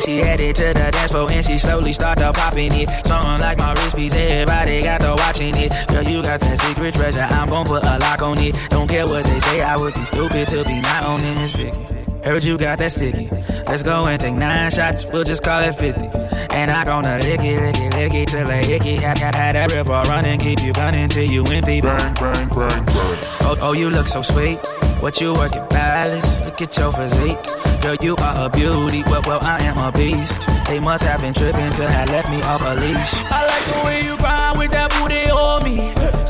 She 0.00 0.18
headed 0.18 0.56
to 0.56 0.74
the 0.74 0.90
dance 0.90 1.12
floor 1.12 1.30
and 1.30 1.44
she 1.44 1.56
slowly 1.56 1.92
start 1.92 2.18
to 2.18 2.32
popping 2.32 2.72
it. 2.72 2.88
Something 3.06 3.40
like 3.40 3.58
my 3.58 3.72
wrist 3.74 3.96
piece, 3.96 4.16
everybody 4.16 4.82
got 4.82 5.00
to 5.00 5.14
watching 5.16 5.54
it. 5.56 5.88
Girl, 5.88 6.02
you 6.02 6.22
got 6.22 6.40
that 6.40 6.60
secret 6.60 6.94
treasure, 6.94 7.20
I'm 7.20 7.48
gon' 7.48 7.64
put 7.64 7.82
a 7.82 7.98
lock 7.98 8.22
on 8.22 8.38
it. 8.38 8.54
Don't 8.70 8.88
care 8.88 9.06
what 9.06 9.24
they 9.24 9.38
say, 9.38 9.62
I 9.62 9.76
would 9.76 9.94
be 9.94 10.04
stupid 10.04 10.48
to 10.48 10.64
be 10.64 10.80
not 10.80 11.04
owning 11.04 11.34
this 11.36 11.54
Vicky. 11.54 12.03
Heard 12.24 12.42
you 12.42 12.56
got 12.56 12.78
that 12.78 12.90
sticky. 12.90 13.28
Let's 13.66 13.82
go 13.82 14.06
and 14.06 14.18
take 14.18 14.34
nine 14.34 14.70
shots, 14.70 15.04
we'll 15.04 15.24
just 15.24 15.42
call 15.42 15.62
it 15.62 15.74
50. 15.74 16.06
And 16.50 16.70
I 16.70 16.84
gonna 16.84 17.18
lick 17.18 17.40
it, 17.40 17.60
lick 17.60 17.76
it, 17.76 17.94
lick 17.94 18.14
it 18.14 18.28
till 18.28 18.46
the 18.46 18.74
icky. 18.74 18.96
Had, 18.96 19.18
had, 19.18 19.34
had 19.34 19.56
that 19.56 19.72
river 19.72 20.02
running, 20.08 20.40
keep 20.40 20.62
you 20.62 20.72
gunning 20.72 21.08
till 21.10 21.30
you 21.30 21.44
empty. 21.44 21.82
Bang, 21.82 22.14
bang, 22.14 22.48
bang, 22.48 22.84
bang. 22.86 23.18
Oh, 23.42 23.58
oh, 23.60 23.72
you 23.72 23.90
look 23.90 24.06
so 24.06 24.22
sweet. 24.22 24.58
What 25.00 25.20
you 25.20 25.34
working 25.34 25.66
balance? 25.68 26.40
Look 26.40 26.62
at 26.62 26.74
your 26.78 26.92
physique. 26.92 27.82
Girl, 27.82 27.96
you 28.00 28.16
are 28.16 28.46
a 28.46 28.48
beauty. 28.48 29.02
Well, 29.04 29.20
well, 29.26 29.40
I 29.42 29.62
am 29.64 29.76
a 29.76 29.92
beast. 29.92 30.48
They 30.66 30.80
must 30.80 31.04
have 31.04 31.20
been 31.20 31.34
tripping 31.34 31.70
to 31.72 31.90
have 31.90 32.08
left 32.08 32.30
me 32.30 32.40
off 32.40 32.62
a 32.62 32.74
leash. 32.80 33.14
I 33.30 33.44
like 33.44 33.64
the 33.68 33.84
way 33.84 34.04
you 34.06 34.16
grind 34.16 34.58
with 34.58 34.70
that 34.70 34.90
booty 34.96 35.30
on 35.30 35.62
me. 35.62 35.76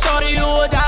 Shorty, 0.02 0.32
you 0.34 0.42
are 0.42 0.83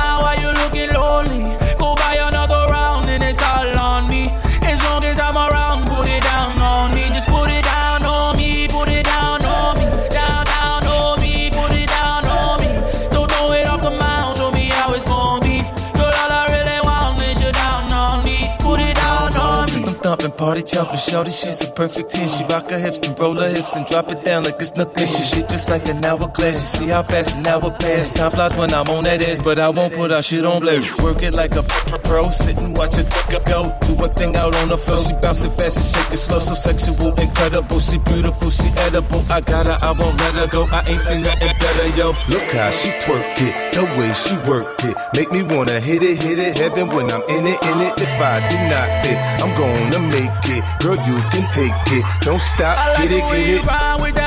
party 20.36 20.62
jumping. 20.62 20.98
Shorty, 20.98 21.30
she's 21.30 21.62
a 21.62 21.70
perfect 21.70 22.10
10. 22.10 22.28
She 22.28 22.44
rock 22.44 22.70
her 22.70 22.78
hips 22.78 23.00
and 23.06 23.18
roll 23.18 23.34
her 23.34 23.48
hips 23.48 23.74
and 23.74 23.86
drop 23.86 24.10
it 24.10 24.22
down 24.22 24.44
like 24.44 24.56
it's 24.60 24.74
nothing. 24.76 25.06
She 25.06 25.22
shit 25.22 25.48
just 25.48 25.68
like 25.68 25.88
an 25.88 26.04
hourglass. 26.04 26.60
You 26.60 26.78
see 26.78 26.88
how 26.88 27.02
fast 27.02 27.36
an 27.36 27.46
hour 27.46 27.70
pass. 27.70 28.12
Time 28.12 28.30
flies 28.30 28.54
when 28.54 28.72
I'm 28.72 28.88
on 28.88 29.04
that 29.04 29.22
ass, 29.22 29.38
but 29.42 29.58
I 29.58 29.68
won't 29.68 29.94
put 29.94 30.12
our 30.12 30.22
shit 30.22 30.44
on 30.44 30.60
blast. 30.60 31.02
Work 31.02 31.22
it 31.22 31.34
like 31.34 31.54
a 31.56 31.62
pro, 32.04 32.30
sit 32.30 32.58
and 32.58 32.76
watch 32.76 32.98
it 32.98 33.06
go. 33.46 33.76
Do 33.86 34.04
a 34.04 34.08
thing 34.08 34.36
out 34.36 34.54
on 34.56 34.68
the 34.68 34.78
floor. 34.78 34.98
She 34.98 35.14
bouncing 35.20 35.50
fast 35.52 35.76
and 35.76 35.86
shaking 35.86 36.16
slow, 36.16 36.38
so 36.38 36.54
sexual, 36.54 37.14
incredible. 37.18 37.80
She 37.80 37.98
beautiful, 37.98 38.50
she 38.50 38.68
edible. 38.86 39.22
I 39.30 39.40
got 39.40 39.66
her, 39.66 39.78
I 39.80 39.92
won't 39.92 40.16
let 40.20 40.34
her 40.34 40.48
go. 40.48 40.66
I 40.70 40.84
ain't 40.86 41.00
seen 41.00 41.22
nothing 41.22 41.54
better, 41.58 41.88
yo. 41.96 42.08
Look 42.28 42.48
how 42.52 42.70
she 42.70 42.90
twerk 43.04 43.40
it, 43.40 43.74
the 43.74 43.84
way 43.98 44.12
she 44.12 44.34
work 44.48 44.84
it. 44.84 44.96
Make 45.14 45.32
me 45.32 45.42
wanna 45.42 45.80
hit 45.80 46.02
it, 46.02 46.22
hit 46.22 46.38
it, 46.38 46.58
heaven 46.58 46.88
when 46.88 47.10
I'm 47.10 47.22
in 47.28 47.46
it, 47.46 47.58
in 47.64 47.80
it. 47.80 47.94
If 48.00 48.20
I 48.20 48.36
do 48.48 48.58
not 48.68 48.88
fit, 49.04 49.18
I'm 49.42 49.52
gonna 49.56 50.00
make 50.10 50.25
it. 50.49 50.64
Girl, 50.83 50.97
you 51.06 51.16
can 51.30 51.49
take 51.50 51.73
it. 51.92 52.04
Don't 52.23 52.40
stop, 52.40 52.78
I 52.78 52.92
like 52.95 53.09
get 53.09 53.18
it, 53.18 53.64
get 53.64 53.64
it. 53.64 54.25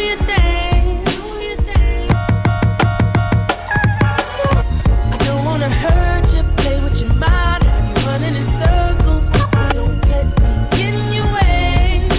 Your 0.00 0.16
thing 0.26 1.04
Do 1.04 1.20
your 1.46 1.56
thing 1.62 2.10
I 5.12 5.16
don't 5.20 5.44
wanna 5.44 5.68
hear 5.68 6.22
you 6.34 6.42
play 6.56 6.80
with 6.82 7.00
your 7.00 7.14
mind 7.14 7.62
And 7.62 7.86
you 7.88 8.06
running 8.06 8.34
in 8.34 8.46
circles 8.46 9.30
Don't 9.74 10.00
let 10.08 10.26
me 10.42 10.52
get 10.76 10.94
new 11.14 11.26
way. 11.34 12.10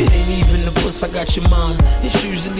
It 0.00 0.10
ain't 0.10 0.48
even 0.48 0.64
the 0.64 0.72
puss, 0.80 1.02
I 1.02 1.08
got 1.12 1.36
your 1.36 1.46
mind. 1.50 1.89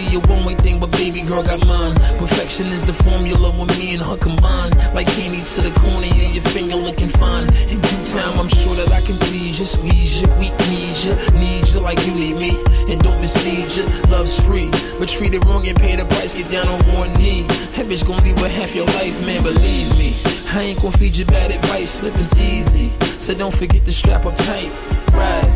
A 0.01 0.19
one 0.27 0.43
way 0.45 0.55
thing, 0.55 0.79
but 0.79 0.91
baby 0.91 1.21
girl 1.21 1.43
got 1.43 1.65
mine. 1.65 1.93
Perfection 2.17 2.67
is 2.67 2.83
the 2.83 2.93
formula 2.93 3.51
with 3.51 3.77
me 3.77 3.93
and 3.93 4.01
her 4.01 4.17
combined. 4.17 4.75
Like 4.95 5.07
candy 5.07 5.43
to 5.43 5.61
the 5.61 5.71
corner 5.79 6.07
of 6.07 6.35
your 6.35 6.43
finger 6.43 6.75
looking 6.75 7.07
fine. 7.07 7.47
In 7.69 7.79
due 7.79 8.05
time, 8.05 8.39
I'm 8.39 8.47
sure 8.47 8.75
that 8.75 8.91
I 8.91 9.01
can 9.01 9.15
please 9.15 9.59
you, 9.59 9.65
squeeze 9.65 10.21
you, 10.21 10.27
we 10.39 10.49
need 10.69 10.97
you, 10.97 11.13
need 11.39 11.67
you 11.67 11.79
like 11.81 12.05
you 12.07 12.15
need 12.15 12.35
me. 12.35 12.51
And 12.91 13.01
don't 13.01 13.21
mislead 13.21 13.71
you, 13.77 13.85
love's 14.09 14.39
free. 14.39 14.69
But 14.97 15.07
treat 15.07 15.35
it 15.35 15.45
wrong 15.45 15.67
and 15.67 15.77
pay 15.77 15.95
the 15.95 16.05
price, 16.05 16.33
get 16.33 16.49
down 16.49 16.67
on 16.67 16.81
one 16.93 17.13
knee. 17.13 17.43
That 17.75 17.85
bitch 17.85 18.05
gon' 18.05 18.23
be 18.23 18.33
with 18.33 18.51
half 18.51 18.75
your 18.75 18.87
life, 18.87 19.23
man, 19.25 19.43
believe 19.43 19.89
me. 19.99 20.15
I 20.53 20.63
ain't 20.63 20.81
gon' 20.81 20.91
feed 20.93 21.15
you 21.15 21.25
bad 21.25 21.51
advice, 21.51 21.91
slipping's 21.99 22.39
easy. 22.41 22.89
So 23.19 23.33
don't 23.35 23.55
forget 23.55 23.85
to 23.85 23.91
strap 23.93 24.25
up 24.25 24.35
tight, 24.35 24.71
right? 25.13 25.49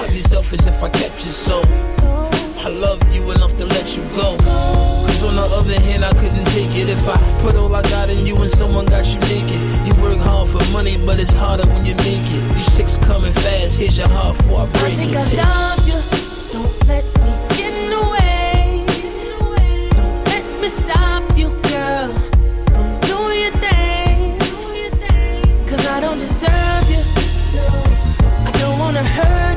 I'd 0.00 0.10
be 0.10 0.18
selfish 0.18 0.66
if 0.66 0.82
I 0.82 0.90
kept 0.90 1.24
you 1.24 1.32
so. 1.32 2.39
I 2.62 2.68
love 2.68 3.00
you 3.12 3.30
enough 3.32 3.56
to 3.56 3.64
let 3.64 3.96
you 3.96 4.02
go. 4.14 4.36
Cause 4.36 5.22
on 5.24 5.34
the 5.36 5.42
other 5.42 5.80
hand, 5.80 6.04
I 6.04 6.12
couldn't 6.12 6.44
take 6.48 6.74
it 6.76 6.88
if 6.90 7.08
I 7.08 7.16
put 7.40 7.56
all 7.56 7.74
I 7.74 7.82
got 7.82 8.10
in 8.10 8.26
you 8.26 8.36
and 8.36 8.50
someone 8.50 8.84
got 8.86 9.06
you 9.06 9.18
naked. 9.20 9.60
You 9.86 9.94
work 10.02 10.18
hard 10.18 10.50
for 10.50 10.62
money, 10.70 10.98
but 11.06 11.18
it's 11.18 11.30
harder 11.32 11.66
when 11.68 11.86
you 11.86 11.94
make 11.96 12.26
it. 12.36 12.54
These 12.54 12.76
chicks 12.76 12.98
coming 12.98 13.32
fast, 13.32 13.78
here's 13.78 13.96
your 13.96 14.08
heart 14.08 14.36
before 14.36 14.60
I 14.60 14.62
I 14.64 14.66
break 14.80 14.96
think 14.96 15.12
it. 15.12 15.38
I 15.38 15.76
love 15.76 15.88
you. 15.88 15.98
Don't 16.52 16.86
let 16.86 17.04
me 17.24 17.32
get 17.56 17.72
in 17.72 17.90
the 17.90 18.02
way. 18.14 18.84
Don't 19.96 20.24
let 20.26 20.60
me 20.60 20.68
stop 20.68 21.22
you, 21.38 21.48
girl, 21.70 22.12
from 22.74 23.00
doing 23.08 23.40
your 23.40 23.56
thing. 23.64 24.38
Cause 25.66 25.86
I 25.86 25.98
don't 26.00 26.18
deserve 26.18 26.90
you. 26.90 27.02
I 28.44 28.50
don't 28.60 28.78
wanna 28.78 29.02
hurt 29.02 29.49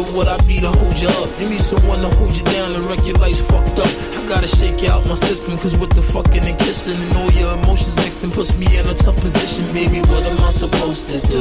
nigga 0.00 0.16
would 0.16 0.28
I 0.28 0.36
be 0.46 0.60
to 0.60 0.70
hold 0.70 0.98
you 0.98 1.08
up? 1.08 1.40
You 1.40 1.48
need 1.48 1.60
someone 1.60 2.00
to 2.00 2.08
hold 2.16 2.34
you 2.36 2.42
down 2.44 2.74
and 2.74 2.84
wreck 2.84 3.04
your 3.06 3.16
life's 3.16 3.40
fucked 3.40 3.78
up. 3.78 3.88
I 4.16 4.24
gotta 4.28 4.48
shake 4.48 4.82
you 4.82 4.90
out 4.90 5.06
my 5.06 5.14
system, 5.14 5.58
cause 5.58 5.78
with 5.78 5.90
the 5.90 6.02
fucking 6.02 6.44
and 6.44 6.58
kissing 6.58 7.00
and 7.00 7.16
all 7.16 7.30
your 7.32 7.54
emotions 7.54 7.96
next 7.96 8.22
and 8.22 8.32
puts 8.32 8.56
me 8.56 8.66
in 8.78 8.86
a 8.86 8.94
tough 8.94 9.16
position, 9.16 9.66
baby. 9.72 10.00
What 10.00 10.24
am 10.24 10.44
I 10.44 10.50
supposed 10.50 11.08
to 11.08 11.20
do? 11.28 11.40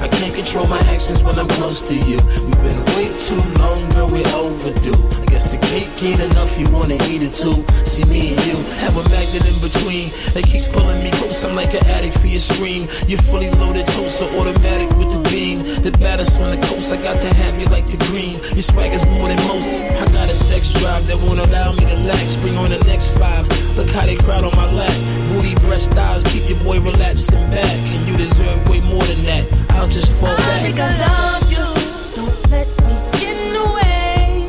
I 0.00 0.08
can't 0.08 0.34
control 0.34 0.66
my 0.66 0.80
actions 0.90 1.22
when 1.22 1.38
I'm 1.38 1.48
close 1.48 1.86
to 1.88 1.94
you. 1.94 2.18
We've 2.44 2.62
been 2.62 2.82
way 2.94 3.06
too 3.18 3.40
long, 3.60 3.88
girl, 3.90 4.08
we're 4.08 4.26
overdue. 4.34 4.98
I 5.22 5.26
guess 5.26 5.50
the 5.50 5.58
cake 5.58 5.90
ain't 6.02 6.20
enough, 6.20 6.58
you 6.58 6.68
wanna 6.70 6.94
eat 7.10 7.22
it 7.22 7.34
too. 7.34 7.64
See 7.84 8.04
me 8.04 8.34
and 8.34 8.46
you 8.46 8.56
have 8.82 8.96
a 8.96 9.04
magnet 9.10 9.46
in 9.46 9.58
between 9.60 10.10
that 10.34 10.44
keeps 10.44 10.68
pulling 10.68 11.02
me 11.04 11.10
close. 11.12 11.44
I'm 11.44 11.54
like 11.54 11.74
an 11.74 11.84
addict 11.86 12.18
for 12.18 12.26
your 12.26 12.38
scream. 12.38 12.88
You're 13.06 13.22
fully 13.22 13.50
loaded, 13.50 13.86
toaster 13.88 14.24
automatic 14.36 14.90
with 14.96 15.12
the 15.12 15.20
beam. 15.30 15.51
The 15.80 15.90
baddest 15.98 16.38
on 16.40 16.50
the 16.50 16.58
coast, 16.66 16.92
I 16.92 17.02
got 17.02 17.20
to 17.20 17.34
have 17.34 17.58
you 17.58 17.66
like 17.66 17.86
the 17.86 17.96
green. 18.06 18.38
Your 18.54 18.62
swagger's 18.62 19.04
more 19.06 19.28
than 19.28 19.38
most. 19.48 19.82
I 19.82 20.04
got 20.12 20.28
a 20.28 20.36
sex 20.36 20.72
drive 20.74 21.06
that 21.06 21.16
won't 21.18 21.40
allow 21.40 21.72
me 21.72 21.84
to 21.86 21.96
lax. 22.06 22.36
Bring 22.36 22.56
on 22.56 22.70
the 22.70 22.78
next 22.84 23.10
five. 23.18 23.48
Look 23.76 23.88
how 23.90 24.04
they 24.06 24.16
crowd 24.16 24.44
on 24.44 24.54
my 24.54 24.70
lap. 24.70 24.92
Booty, 25.32 25.54
breast, 25.56 25.90
thighs, 25.92 26.22
keep 26.24 26.48
your 26.48 26.58
boy 26.62 26.78
relapsing 26.80 27.50
back. 27.50 27.78
And 27.94 28.06
you 28.06 28.16
deserve 28.16 28.68
way 28.68 28.80
more 28.80 29.02
than 29.02 29.24
that. 29.24 29.44
I'll 29.70 29.88
just 29.88 30.12
fall 30.20 30.28
I 30.28 30.36
back. 30.36 30.62
think 30.62 30.78
I 30.78 30.90
love 31.08 31.50
you. 31.50 31.66
Don't 32.14 32.50
let 32.50 32.68
me 32.68 32.94
get 33.18 33.36
in 33.36 33.52
the 33.54 33.66
way. 33.74 34.46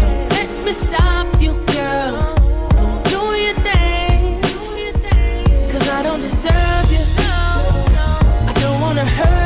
Don't 0.00 0.28
let 0.30 0.64
me 0.64 0.72
stop 0.72 1.26
you, 1.42 1.52
girl, 1.74 2.34
doing 3.12 3.42
your 3.44 3.58
thing. 3.66 4.40
Cause 5.70 5.88
I 5.88 6.02
don't 6.02 6.20
deserve 6.20 6.88
you. 6.92 7.04
I 8.48 8.52
don't 8.60 8.80
wanna 8.80 9.04
hurt 9.04 9.43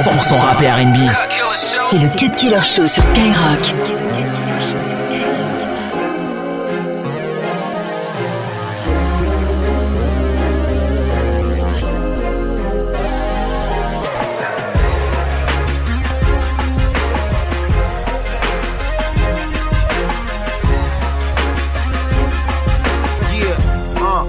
100% 0.00 0.40
rap 0.40 0.62
et 0.62 0.70
R&B. 0.70 0.96
C'est 1.90 1.98
le 1.98 2.08
Cut 2.08 2.30
Killer 2.30 2.62
Show 2.62 2.86
sur 2.86 3.02
Skyrock. 3.02 3.74
Yeah, 23.30 23.56
uh, 24.00 24.24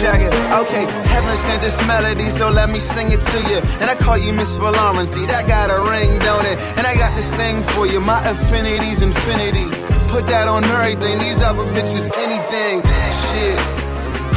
check 0.00 0.20
it. 0.20 0.32
Okay, 0.52 1.03
sent 1.34 1.62
this 1.62 1.78
melody, 1.86 2.30
so 2.30 2.48
let 2.48 2.70
me 2.70 2.80
sing 2.80 3.12
it 3.12 3.20
to 3.20 3.38
you. 3.50 3.58
And 3.80 3.90
I 3.90 3.94
call 3.94 4.18
you 4.18 4.32
Miss 4.32 4.56
Valorant, 4.56 5.06
see 5.06 5.26
that 5.26 5.46
got 5.46 5.70
a 5.70 5.78
ring, 5.90 6.18
don't 6.20 6.46
it? 6.46 6.58
And 6.76 6.86
I 6.86 6.94
got 6.94 7.14
this 7.16 7.30
thing 7.36 7.62
for 7.74 7.86
you, 7.86 8.00
my 8.00 8.20
affinity's 8.26 9.02
infinity. 9.02 9.68
Put 10.10 10.26
that 10.28 10.46
on 10.48 10.64
everything, 10.64 11.18
these 11.18 11.42
other 11.42 11.64
bitches 11.74 12.06
anything. 12.18 12.82
Shit. 13.26 13.83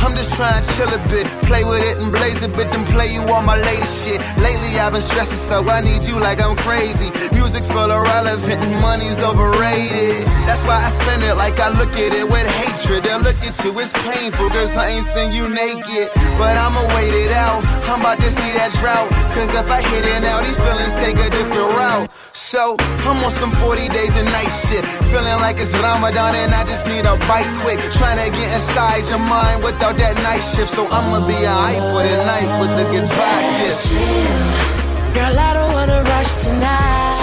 I'm 0.07 0.15
just 0.15 0.39
trying 0.39 0.63
to 0.63 0.71
chill 0.71 0.87
a 0.87 1.03
bit, 1.11 1.27
play 1.51 1.65
with 1.65 1.83
it 1.83 1.97
and 1.99 2.09
blaze 2.13 2.41
a 2.41 2.47
bit, 2.47 2.71
then 2.71 2.85
play 2.95 3.11
you 3.11 3.19
all 3.27 3.41
my 3.41 3.59
latest 3.59 4.07
shit. 4.07 4.23
Lately 4.39 4.79
I've 4.79 4.93
been 4.93 5.01
stressing, 5.01 5.35
so 5.35 5.67
I 5.67 5.81
need 5.81 6.07
you 6.07 6.17
like 6.17 6.39
I'm 6.39 6.55
crazy. 6.55 7.11
Music 7.35 7.61
full 7.63 7.91
irrelevant 7.91 8.55
and 8.55 8.81
money's 8.81 9.19
overrated. 9.19 10.23
That's 10.47 10.63
why 10.63 10.79
I 10.79 10.87
spend 10.95 11.23
it 11.23 11.35
like 11.35 11.59
I 11.59 11.75
look 11.75 11.91
at 11.99 12.15
it 12.15 12.23
with 12.23 12.47
hatred. 12.47 13.03
They'll 13.03 13.19
look 13.19 13.35
at 13.43 13.51
you, 13.65 13.77
it's 13.77 13.91
painful, 14.07 14.47
cause 14.55 14.77
I 14.77 14.95
ain't 14.95 15.05
seen 15.11 15.33
you 15.33 15.49
naked. 15.49 16.07
But 16.39 16.55
I'ma 16.55 16.87
wait 16.95 17.11
it 17.11 17.33
out, 17.35 17.59
I'm 17.91 17.99
about 17.99 18.15
to 18.23 18.31
see 18.31 18.51
that 18.55 18.71
drought. 18.79 19.11
Cause 19.35 19.51
if 19.51 19.67
I 19.69 19.81
hit 19.91 20.05
it 20.07 20.21
now, 20.23 20.39
these 20.39 20.55
feelings 20.55 20.95
take 21.03 21.19
a 21.19 21.29
different 21.29 21.67
route. 21.75 22.07
So 22.31 22.77
I'm 22.79 23.17
on 23.27 23.31
some 23.31 23.51
40 23.59 23.89
days 23.89 24.15
and 24.15 24.29
night 24.31 24.47
shit. 24.63 24.85
Feeling 25.11 25.41
like 25.43 25.57
it's 25.57 25.73
Ramadan 25.83 26.31
and 26.31 26.53
I 26.53 26.63
just 26.63 26.87
need 26.87 27.03
a 27.03 27.17
bite 27.27 27.49
quick. 27.59 27.75
Trying 27.99 28.23
to 28.23 28.29
get 28.31 28.53
inside 28.53 29.03
your 29.09 29.19
mind 29.19 29.65
without 29.65 29.96
that 29.97 30.15
night 30.23 30.43
shift. 30.43 30.71
So 30.73 30.85
I'ma 30.87 31.25
be 31.27 31.37
alright 31.45 31.83
for 31.91 32.01
the 32.05 32.17
night 32.25 32.49
with 32.59 32.73
the 32.77 32.85
goodbye 32.93 33.45
kiss. 33.59 33.93
Girl, 35.13 35.37
I 35.47 35.53
don't 35.57 35.73
wanna 35.73 36.03
rush 36.13 36.35
tonight. 36.45 37.13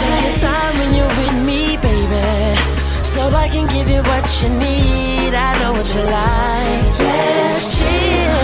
Take 0.00 0.18
your 0.24 0.34
time 0.38 0.74
when 0.78 0.94
you're 0.94 1.14
with 1.20 1.36
me, 1.48 1.76
baby. 1.76 2.56
So 3.02 3.28
I 3.28 3.48
can 3.48 3.66
give 3.66 3.88
you 3.88 4.02
what 4.02 4.26
you 4.40 4.48
need. 4.58 5.32
I 5.34 5.50
know 5.60 5.72
what 5.72 5.88
you 5.94 6.02
like. 6.02 6.98
Let's 7.00 7.78
chill. 7.78 8.42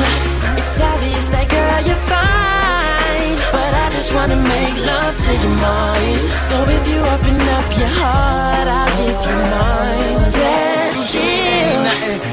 It's 0.58 0.80
obvious 0.80 1.30
that 1.30 1.46
girl, 1.48 1.86
you're 1.86 2.02
fine. 2.08 2.31
But 4.12 4.18
I 4.18 4.26
just 4.26 4.36
wanna 4.36 4.36
make 4.36 4.86
love 4.86 5.16
to 5.16 5.32
your 5.32 5.56
mind. 5.56 6.32
So 6.32 6.56
if 6.68 6.88
you 6.88 7.00
open 7.00 7.40
up 7.56 7.78
your 7.78 7.88
heart, 7.88 8.68
I'll 8.68 8.92
give 8.98 9.20
you 9.26 9.38
mine. 9.56 10.32
Let's 10.32 11.12
chill. 11.12 11.72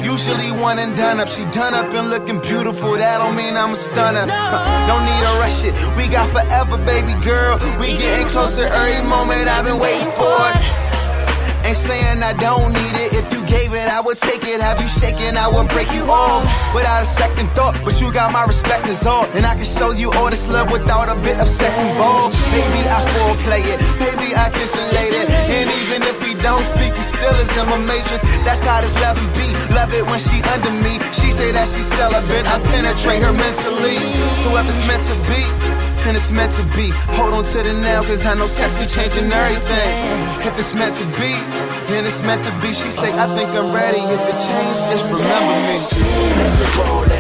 Usually 0.04 0.52
one 0.52 0.80
and 0.80 0.96
done 0.98 1.20
up. 1.20 1.30
She 1.30 1.44
done 1.52 1.74
up 1.74 1.94
and 1.94 2.10
looking 2.10 2.40
beautiful. 2.42 2.98
That 2.98 3.20
don't 3.20 3.36
mean 3.36 3.56
I'm 3.56 3.72
a 3.72 3.76
stunner. 3.76 4.26
No. 4.26 4.34
Uh, 4.34 4.88
don't 4.88 5.06
need 5.06 5.24
to 5.24 5.34
rush 5.40 5.64
it. 5.64 5.74
We 5.96 6.08
got 6.12 6.28
forever, 6.30 6.78
baby 6.86 7.14
girl. 7.24 7.58
We 7.80 7.98
getting 7.98 8.28
closer 8.28 8.66
every 8.66 9.02
moment. 9.08 9.48
I've 9.48 9.66
been 9.66 9.80
waiting 9.80 10.12
for 10.12 10.36
it. 10.52 10.79
Saying 11.70 12.24
I 12.26 12.34
don't 12.34 12.74
need 12.74 12.96
it. 12.98 13.14
If 13.14 13.32
you 13.32 13.46
gave 13.46 13.78
it, 13.78 13.88
I 13.88 14.02
would 14.02 14.18
take 14.18 14.44
it. 14.44 14.60
Have 14.60 14.82
you 14.82 14.90
shaken, 14.90 15.38
I 15.38 15.48
would 15.48 15.70
break 15.70 15.94
you 15.94 16.02
off 16.10 16.42
without 16.74 17.04
a 17.04 17.06
second 17.06 17.46
thought. 17.54 17.78
But 17.86 18.02
you 18.02 18.12
got 18.12 18.34
my 18.34 18.44
respect 18.44 18.88
is 18.90 19.06
all, 19.06 19.26
and 19.38 19.46
I 19.46 19.54
can 19.54 19.70
show 19.70 19.92
you 19.94 20.12
all 20.18 20.30
this 20.30 20.48
love 20.50 20.72
without 20.72 21.08
a 21.08 21.16
bit 21.22 21.38
of 21.40 21.48
sex 21.48 21.78
involved. 21.78 22.34
Maybe 22.50 22.82
I 22.90 23.00
foreplay 23.14 23.62
it, 23.70 23.78
maybe 24.02 24.34
I 24.34 24.50
kiss 24.50 24.74
it 24.74 24.90
later. 24.98 25.30
And 25.30 25.70
even 25.86 26.02
if 26.10 26.18
we 26.26 26.34
don't 26.42 26.66
speak, 26.66 26.90
you 26.98 27.06
still 27.06 27.38
is 27.38 27.54
in 27.54 27.66
my 27.70 27.78
matrix. 27.86 28.26
That's 28.42 28.66
how 28.66 28.82
this 28.82 28.98
love 28.98 29.22
be. 29.38 29.48
Love 29.78 29.94
it 29.94 30.04
when 30.10 30.20
she 30.20 30.42
under 30.50 30.74
me. 30.74 30.98
She 31.14 31.30
say 31.30 31.54
that 31.54 31.70
she's 31.70 31.86
celibate. 31.86 32.50
I 32.50 32.58
penetrate 32.74 33.22
her 33.22 33.32
mentally. 33.32 34.02
So 34.42 34.58
if 34.58 34.66
it's 34.66 34.82
meant 34.90 35.06
to 35.06 35.16
be. 35.30 35.46
And 36.08 36.18
it's 36.18 36.32
meant 36.32 36.52
to 36.54 36.64
be. 36.76 36.90
Hold 37.14 37.34
on 37.34 37.44
to 37.44 37.62
the 37.62 37.74
now, 37.74 38.02
cause 38.02 38.26
I 38.26 38.34
know 38.34 38.48
sex 38.48 38.74
be 38.74 38.86
changing 38.88 39.32
everything. 39.32 39.94
If 40.42 40.58
it's 40.58 40.74
meant 40.74 40.96
to 40.96 41.06
be, 41.22 41.38
then 41.86 42.06
it's 42.08 42.22
meant 42.24 42.42
to 42.46 42.52
be. 42.66 42.74
She 42.74 42.90
say, 42.90 43.12
I 43.14 43.28
think 43.36 43.50
I'm 43.54 43.72
ready. 43.72 44.02
If 44.02 44.22
it 44.32 44.38
change, 44.42 44.78
just 44.90 45.06
remember 45.06 45.56
me. 45.70 45.78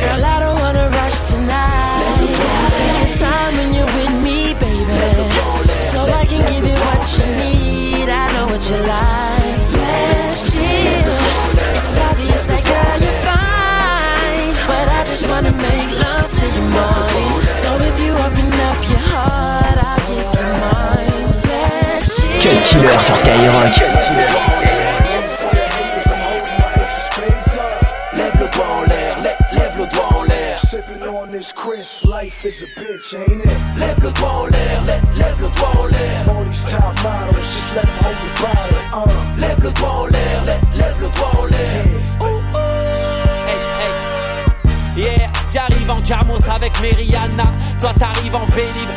Girl, 0.01 0.25
I 0.25 0.39
don't 0.41 0.57
wanna 0.57 0.89
rush 0.89 1.21
tonight. 1.21 2.01
Take 2.73 2.97
your 2.97 3.13
time 3.21 3.57
when 3.57 3.73
you're 3.75 3.85
with 3.85 4.15
me, 4.25 4.55
baby. 4.57 5.27
So 5.83 6.01
I 6.01 6.25
can 6.25 6.41
give 6.49 6.65
you 6.65 6.77
what 6.87 7.03
you 7.13 7.27
need. 7.43 8.09
I 8.09 8.25
know 8.33 8.47
what 8.47 8.63
you 8.71 8.79
like. 8.89 9.69
Let's 9.77 10.51
chill. 10.51 11.13
It's 11.77 11.97
obvious 11.97 12.47
that 12.47 12.63
girl, 12.65 12.99
you're. 13.03 13.28
But 14.69 14.87
I 14.87 15.03
just 15.03 15.25
wanna 15.27 15.51
make 15.51 15.89
love 15.99 16.27
to 16.37 16.45
your 16.55 16.67
mind. 16.77 17.45
So 17.45 17.69
if 17.89 17.99
you 17.99 18.13
open 18.13 18.53
up 18.69 18.79
your 18.91 19.03
heart, 19.11 19.77
I'll 19.89 19.99
give 20.07 20.29
you 20.37 20.49
mine. 20.63 21.33
Cut 22.41 22.59
Killer 22.67 22.99
sur 23.01 23.17
Skyrock. 23.17 23.75
Lève 28.13 28.37
le 28.39 28.47
doigt 28.47 28.67
en 28.77 28.83
l'air, 28.83 29.13
lève, 29.23 29.37
lève 29.51 29.75
le 29.77 29.85
doigt 29.87 30.09
en 30.15 30.23
l'air. 30.23 30.59
Sipping 30.59 31.03
on 31.07 31.31
this 31.31 31.51
Chris, 31.51 32.03
life 32.05 32.45
is 32.45 32.63
a 32.63 32.67
bitch, 32.79 33.13
ain't 33.15 33.45
it? 33.45 33.59
Lève 33.77 33.99
le 34.03 34.11
doigt 34.11 34.29
en 34.29 34.45
l'air, 34.45 34.81
lève, 34.85 35.03
lève 35.17 35.41
le 35.41 35.49
doigt 35.57 35.73
en 35.79 35.85
l'air. 35.87 36.29
All 36.29 36.45
these 36.45 36.65
top 36.71 36.95
models, 37.03 37.53
just 37.53 37.75
let 37.75 37.83
them 37.83 37.97
hold 38.03 38.17
your 38.23 38.35
bottle, 38.41 38.77
uh. 38.93 39.41
Lève 39.41 39.61
le 39.63 39.71
doigt 39.71 39.89
en 39.89 39.91
l'air, 39.93 39.98
Camos 46.09 46.49
avec 46.49 46.71
Meriana. 46.81 47.43
Toi 47.79 47.93
t'arrives 47.93 48.35
en 48.35 48.45
Vélib, 48.47 48.89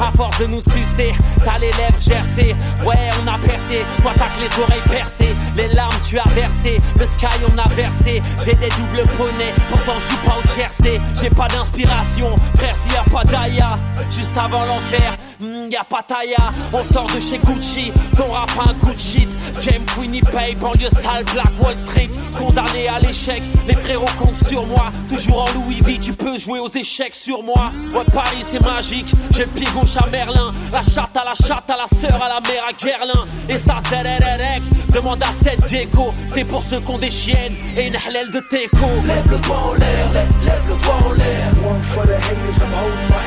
À 0.00 0.12
force 0.12 0.38
de 0.38 0.46
nous 0.46 0.60
sucer, 0.60 1.12
t'as 1.44 1.58
les 1.58 1.72
lèvres 1.72 2.00
gercées. 2.00 2.54
Ouais, 2.84 3.10
on 3.22 3.26
a 3.26 3.38
percé, 3.38 3.84
toi 4.02 4.12
t'as 4.16 4.28
que 4.28 4.40
les 4.40 4.62
oreilles 4.62 4.90
percées. 4.90 5.34
Les 5.56 5.74
larmes 5.74 5.92
tu 6.08 6.18
as 6.18 6.28
versé, 6.30 6.78
le 6.98 7.06
sky 7.06 7.26
on 7.52 7.58
a 7.58 7.68
versé. 7.74 8.22
J'ai 8.44 8.54
des 8.54 8.68
doubles 8.68 9.08
poneys, 9.16 9.52
pourtant 9.68 9.94
je 9.98 10.04
suis 10.04 10.16
pas 10.18 10.36
au 10.38 10.42
tiercé. 10.54 11.00
J'ai 11.20 11.30
pas 11.30 11.48
d'inspiration, 11.48 12.36
frère 12.56 12.74
s'il 12.76 12.92
y 12.92 12.96
a 12.96 13.02
pas 13.02 13.24
d'Aya. 13.24 13.74
Juste 14.10 14.36
avant 14.36 14.64
l'enfer, 14.66 15.16
hmm, 15.40 15.70
y 15.70 15.76
a 15.76 15.84
pas 15.84 16.02
Taya. 16.02 16.52
On 16.72 16.82
sort 16.82 17.06
de 17.06 17.20
chez 17.20 17.38
Gucci, 17.38 17.92
ton 18.16 18.30
rap 18.32 18.50
un 18.60 18.74
coup 18.74 18.94
de 18.94 19.00
shit. 19.00 19.28
James 19.60 19.86
Winnipeg, 19.98 20.58
banlieue 20.58 20.90
sale, 20.90 21.24
Black 21.32 21.52
Wall 21.60 21.76
Street. 21.76 22.10
Condamné 22.38 22.88
à 22.88 23.00
l'échec, 23.00 23.42
les 23.66 23.74
frérots 23.74 24.06
comptent 24.18 24.44
sur 24.44 24.64
moi. 24.66 24.92
Toujours 25.08 25.42
en 25.42 25.52
Louis 25.54 25.80
V, 25.80 25.98
tu 26.00 26.12
peux 26.12 26.38
jouer 26.38 26.60
aux 26.60 26.68
échecs 26.68 27.14
sur 27.14 27.42
moi. 27.42 27.72
Paris 28.12 28.44
c'est 28.50 28.64
magique, 28.64 29.12
j'ai 29.30 29.44
le 29.44 29.50
pied 29.50 29.66
gauche 29.74 29.96
à 29.96 30.06
Merlin. 30.08 30.50
La 30.72 30.82
chatte 30.82 31.16
à 31.16 31.24
la 31.24 31.34
chatte, 31.34 31.68
à 31.68 31.76
la 31.76 31.86
sœur, 31.88 32.22
à 32.22 32.28
la 32.28 32.40
mère 32.40 32.64
à 32.68 32.72
Guerlain. 32.72 33.26
Et 33.48 33.58
ça, 33.58 33.78
ZRRX, 33.88 34.94
demande 34.94 35.22
à 35.22 35.28
cette 35.42 35.66
Diego. 35.66 36.10
C'est 36.28 36.44
pour 36.44 36.62
ceux 36.62 36.80
qui 36.80 36.90
ont 36.90 36.98
des 36.98 37.10
chiennes 37.10 37.54
et 37.76 37.88
une 37.88 37.96
halal 37.96 38.30
de 38.30 38.40
teco. 38.50 38.86
Lève 39.06 39.30
le 39.30 39.38
doigt 39.38 39.56
en 39.56 39.72
l'air, 39.74 40.12
lève, 40.12 40.28
lève 40.44 40.62
le 40.68 40.82
doigt 40.82 40.98
en 41.06 41.12
l'air. 41.12 41.52
One 41.68 41.82
for 41.82 42.06
the 42.06 42.14
haters, 42.14 42.62
I'm 42.62 42.72
holding 42.72 43.08
my 43.08 43.24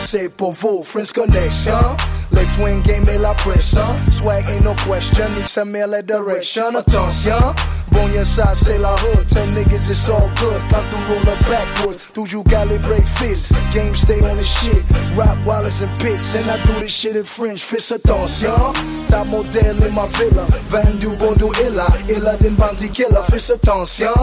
c'est 0.00 0.28
pour 0.28 0.52
vous. 0.52 0.82
Friends 0.82 1.12
Connection, 1.14 1.96
les 2.32 2.46
swing 2.56 2.82
game 2.82 3.04
et 3.12 3.18
la 3.18 3.34
pression. 3.34 3.84
Swag 4.10 4.44
ain't 4.48 4.64
no 4.64 4.74
question, 4.74 5.28
need 5.36 5.46
some 5.46 5.72
la 5.72 6.02
direction. 6.02 6.74
Attention, 6.76 7.54
on 7.98 8.12
your 8.12 8.24
side, 8.24 8.56
say 8.56 8.78
la 8.78 8.96
hood. 8.96 9.28
Tell 9.28 9.46
niggas 9.48 9.88
it's 9.88 10.08
all 10.08 10.30
good. 10.36 10.60
Come 10.70 10.84
through 10.86 11.16
roll 11.16 11.28
up 11.28 11.40
backwards. 11.40 12.10
Do 12.12 12.22
you 12.22 12.42
calibrate 12.44 13.06
fists? 13.18 13.50
Game 13.72 13.94
stay 13.94 14.20
on 14.30 14.36
the 14.36 14.44
shit. 14.44 14.82
Rap 15.16 15.44
Wallace 15.44 15.80
and 15.82 15.90
Pitts. 16.00 16.34
And 16.34 16.50
I 16.50 16.62
do 16.64 16.72
this 16.80 16.92
shit 16.92 17.16
in 17.16 17.24
French. 17.24 17.64
Fist 17.64 17.90
attention. 17.92 18.50
Ta 19.08 19.24
modèle 19.24 19.86
in 19.86 19.94
my 19.94 20.06
villa. 20.18 20.46
Vendu 20.70 21.18
Bondo 21.18 21.52
Illa. 21.64 21.88
Illa 22.08 22.36
than 22.38 22.54
Bounty 22.56 22.88
Killer. 22.88 23.22
Fist 23.24 23.50
attention. 23.50 24.14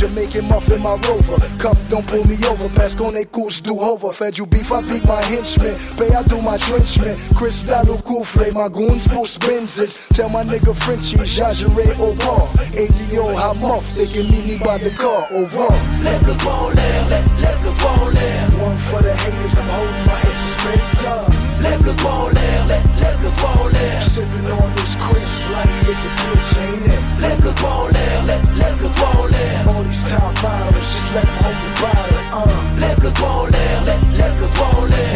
Jamaican 0.00 0.48
muffin 0.48 0.80
my 0.82 0.96
rover. 1.08 1.36
Cuff 1.58 1.78
don't 1.90 2.06
pull 2.06 2.26
me 2.26 2.36
over. 2.46 2.68
Mask 2.70 3.00
on 3.02 3.12
they 3.12 3.26
course, 3.26 3.60
do 3.60 3.76
hover. 3.76 4.10
Fed 4.12 4.38
you 4.38 4.46
beef, 4.46 4.72
I 4.72 4.80
beat 4.80 5.04
my 5.06 5.22
henchmen. 5.24 5.76
Pay, 5.98 6.14
I 6.14 6.22
do 6.22 6.40
my 6.40 6.56
trenchman. 6.56 7.16
Chris 7.36 7.62
Battle, 7.64 7.98
Koufle. 7.98 8.54
My 8.54 8.70
goons 8.70 9.06
boost 9.12 9.40
Benzes. 9.42 10.08
Tell 10.14 10.30
my 10.30 10.42
nigga 10.44 10.74
Frenchie, 10.74 11.16
Jajere 11.16 11.84
au 12.00 12.14
bar. 12.14 12.48
80 12.72 13.09
avion 13.10 13.38
à 13.38 13.54
mof, 13.54 13.92
They 13.94 14.06
can 14.06 14.26
meet 14.30 14.46
me 14.46 14.56
by 14.58 14.78
the 14.78 14.90
car. 14.90 15.26
Over. 15.30 15.68
Lève 16.02 16.26
le 16.26 16.34
poing 16.34 16.66
en 16.66 16.70
l'air, 16.70 17.08
lève, 17.08 17.24
lève 17.40 17.64
le 17.64 17.70
poing 17.78 18.06
en 18.06 18.08
l'air. 18.08 18.48
One 18.62 18.76
for 18.78 19.02
the 19.02 19.12
haters, 19.12 19.54
I'm 19.58 19.68
holding 19.68 20.06
my 20.06 20.20
ace 20.22 20.44
of 20.44 20.50
spades 20.50 21.02
up. 21.04 21.32
Lève 21.62 21.84
le 21.84 21.92
poing 21.94 22.24
en 22.24 22.28
l'air, 22.28 22.66
lève, 22.68 22.86
lève 23.00 23.22
le 23.22 23.30
poing 23.40 23.64
en 23.64 23.68
l'air. 23.68 24.02
Sipping 24.02 24.50
on 24.50 24.68
this 24.76 24.96
Chris, 24.96 25.46
life 25.50 25.88
is 25.88 26.04
a 26.04 26.10
bitch, 26.18 26.50
ain't 26.62 26.86
it? 26.86 27.02
Lève 27.20 27.44
le 27.44 27.52
poing 27.52 27.84
en 27.84 27.88
l'air, 27.88 28.22
lève, 28.26 28.46
lève 28.58 28.82
le 28.82 28.88
poing 28.98 29.22
en 29.22 29.26
l'air. 29.26 29.68
All 29.68 29.82
these 29.84 30.04
top 30.10 30.34
models, 30.42 30.88
just 30.92 31.14
let 31.14 31.24
them 31.24 31.38
hold 31.42 31.58
your 31.64 31.74
body, 31.82 32.18
uh. 32.32 32.80
Lève 32.80 33.02
le 33.02 33.10
poing 33.10 33.42
en 33.42 33.46
l'air, 33.46 33.76
lève, 33.86 34.04
lève 34.16 34.40
le 34.40 34.48
poing 34.56 34.74
en 34.78 34.84
l'air. 34.86 35.10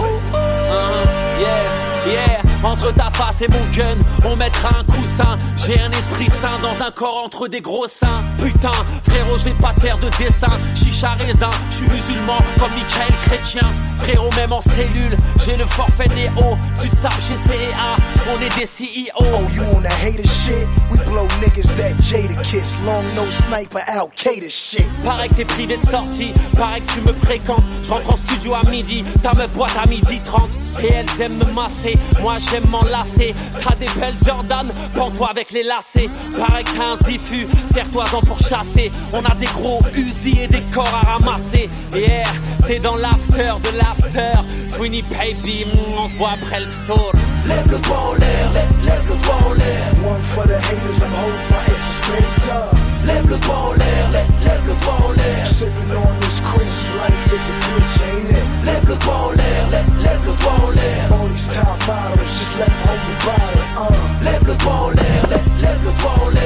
Yeah. 0.00 0.70
Uh, 0.70 1.04
yeah, 1.40 2.42
yeah. 2.42 2.49
Entre 2.62 2.92
ta 2.94 3.10
face 3.10 3.42
et 3.42 3.48
mon 3.48 3.64
gun, 3.74 3.96
on 4.26 4.36
mettra 4.36 4.68
un 4.78 4.84
coussin. 4.84 5.38
J'ai 5.56 5.80
un 5.80 5.90
esprit 5.92 6.28
sain 6.28 6.58
dans 6.62 6.84
un 6.84 6.90
corps 6.90 7.22
entre 7.24 7.48
des 7.48 7.60
gros 7.62 7.88
seins. 7.88 8.20
Putain, 8.36 8.70
frérot, 9.08 9.38
je 9.38 9.44
vais 9.44 9.54
pas 9.54 9.74
faire 9.80 9.98
de 9.98 10.08
dessin. 10.18 10.52
Chicha 10.74 11.14
raisin, 11.14 11.50
je 11.70 11.76
suis 11.76 11.88
musulman 11.88 12.38
comme 12.58 12.70
Michael 12.72 13.14
Chrétien. 13.24 13.66
Frérot, 13.96 14.30
même 14.36 14.52
en 14.52 14.60
cellule, 14.60 15.16
j'ai 15.44 15.56
le 15.56 15.64
forfait 15.64 16.08
Néo. 16.14 16.56
Tu 16.80 16.88
te 16.88 16.96
sapes 16.96 17.20
chez 17.20 17.36
CEA, 17.36 17.96
on 18.34 18.40
est 18.40 18.58
des 18.58 18.66
CEO. 18.66 19.10
Oh, 19.20 19.44
you 19.54 19.62
on 19.74 19.80
that 19.80 19.92
hater 19.92 20.26
shit? 20.26 20.66
We 20.90 21.00
blow 21.06 21.26
niggas 21.40 21.74
that 21.76 21.94
Jada 22.02 22.42
kiss. 22.42 22.78
Long 22.84 23.04
nose 23.14 23.36
sniper, 23.46 23.82
Al 23.86 24.08
Qaeda 24.14 24.50
shit. 24.50 24.86
Pareil 25.04 25.30
que 25.30 25.36
t'es 25.36 25.44
privé 25.44 25.76
de 25.78 25.86
sortie, 25.86 26.32
pareil 26.58 26.82
que 26.82 26.92
tu 26.92 27.00
me 27.00 27.12
fréquentes. 27.14 27.64
Je 27.82 27.90
rentre 27.90 28.12
en 28.12 28.16
studio 28.16 28.54
à 28.54 28.68
midi, 28.70 29.02
t'as 29.22 29.34
me 29.34 29.46
boîte 29.48 29.76
à 29.82 29.86
midi 29.86 30.20
30. 30.26 30.50
Et 30.82 30.92
elles 30.92 31.22
aiment 31.22 31.36
me 31.36 31.52
masser, 31.52 31.98
moi 32.22 32.38
j'aime 32.50 32.66
m'enlacer. 32.68 33.34
T'as 33.62 33.74
des 33.76 33.88
belles 34.00 34.16
Jordan, 34.24 34.72
pends-toi 34.94 35.30
avec 35.30 35.50
les 35.50 35.62
lacets. 35.62 36.08
Pareil 36.36 36.64
que 36.64 36.70
t'as 36.76 36.96
zifu, 37.04 37.46
serre-toi-en 37.72 38.20
pour 38.22 38.38
chasser. 38.38 38.90
On 39.12 39.24
a 39.24 39.34
des 39.34 39.46
gros 39.46 39.80
Uzi 39.94 40.38
et 40.42 40.48
des 40.48 40.62
corps 40.72 40.92
à 40.92 41.12
ramasser. 41.12 41.68
Yeah, 41.94 42.24
t'es 42.66 42.78
dans 42.78 42.96
l'after 42.96 43.52
de 43.64 43.78
l'after. 43.78 44.40
Winnie 44.78 45.02
baby, 45.02 45.66
on 45.96 46.08
se 46.08 46.16
voit 46.16 46.32
après 46.40 46.60
le 46.60 46.86
tour. 46.86 47.12
Lève 47.46 47.70
le 47.70 47.78
doigt 47.78 48.10
en 48.10 48.14
l'air, 48.14 48.52
lève, 48.52 49.08
le 49.08 49.16
doigt 49.24 49.38
en 49.46 49.52
l'air. 49.54 49.92
One 50.04 50.22
for 50.22 50.44
the 50.44 50.56
haters, 50.56 51.02
I'm 51.02 51.12
holding 51.12 51.50
my 51.50 52.52
up. 52.52 52.89
Lève 53.06 53.26
le 53.28 53.36
doigt 53.38 53.56
en 53.56 53.72
l'air, 53.72 54.10
lève, 54.12 54.26
lève 54.44 54.64
le 54.66 54.74
doigt 54.82 54.98
en 55.06 55.12
l'air. 55.12 55.46
Sipping 55.46 55.96
on 55.96 56.20
this 56.20 56.40
Chris, 56.40 56.90
life 57.00 57.32
is 57.32 57.48
a 57.48 57.54
bitch, 57.64 57.96
ain't 58.08 58.30
it? 58.30 58.46
Lève 58.66 58.86
le 58.88 58.96
doigt 58.96 59.20
en 59.26 59.30
l'air, 59.32 59.62
lève, 59.70 60.02
lève 60.02 60.26
le 60.26 60.32
doigt 60.40 60.58
en 60.66 60.70
l'air. 60.70 61.02
All 61.12 61.28
these 61.28 61.48
top 61.54 61.78
models, 61.86 62.32
just 62.38 62.58
let 62.58 62.66
them 62.66 62.76
hold 62.86 63.00
bottle, 63.24 63.62
uh. 63.78 64.24
Lève 64.24 64.44
le 64.46 64.54
doigt 64.54 64.80
en 64.84 64.90
l'air, 64.90 65.20
lève, 65.30 65.48
lève 65.62 65.84
le 65.84 65.92
doigt 66.00 66.16
en 66.24 66.28
l'air. 66.28 66.40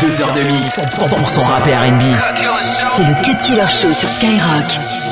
Deux 0.00 0.20
heures 0.20 0.32
de 0.32 0.42
mix, 0.42 0.78
100% 0.78 1.46
rap 1.46 1.66
et 1.68 1.76
R&B. 1.76 2.02
C'est 2.96 3.04
le 3.04 3.14
Cut 3.22 3.36
Killer 3.38 3.68
Show 3.68 3.92
sur 3.92 4.08
Skyrock. 4.08 5.11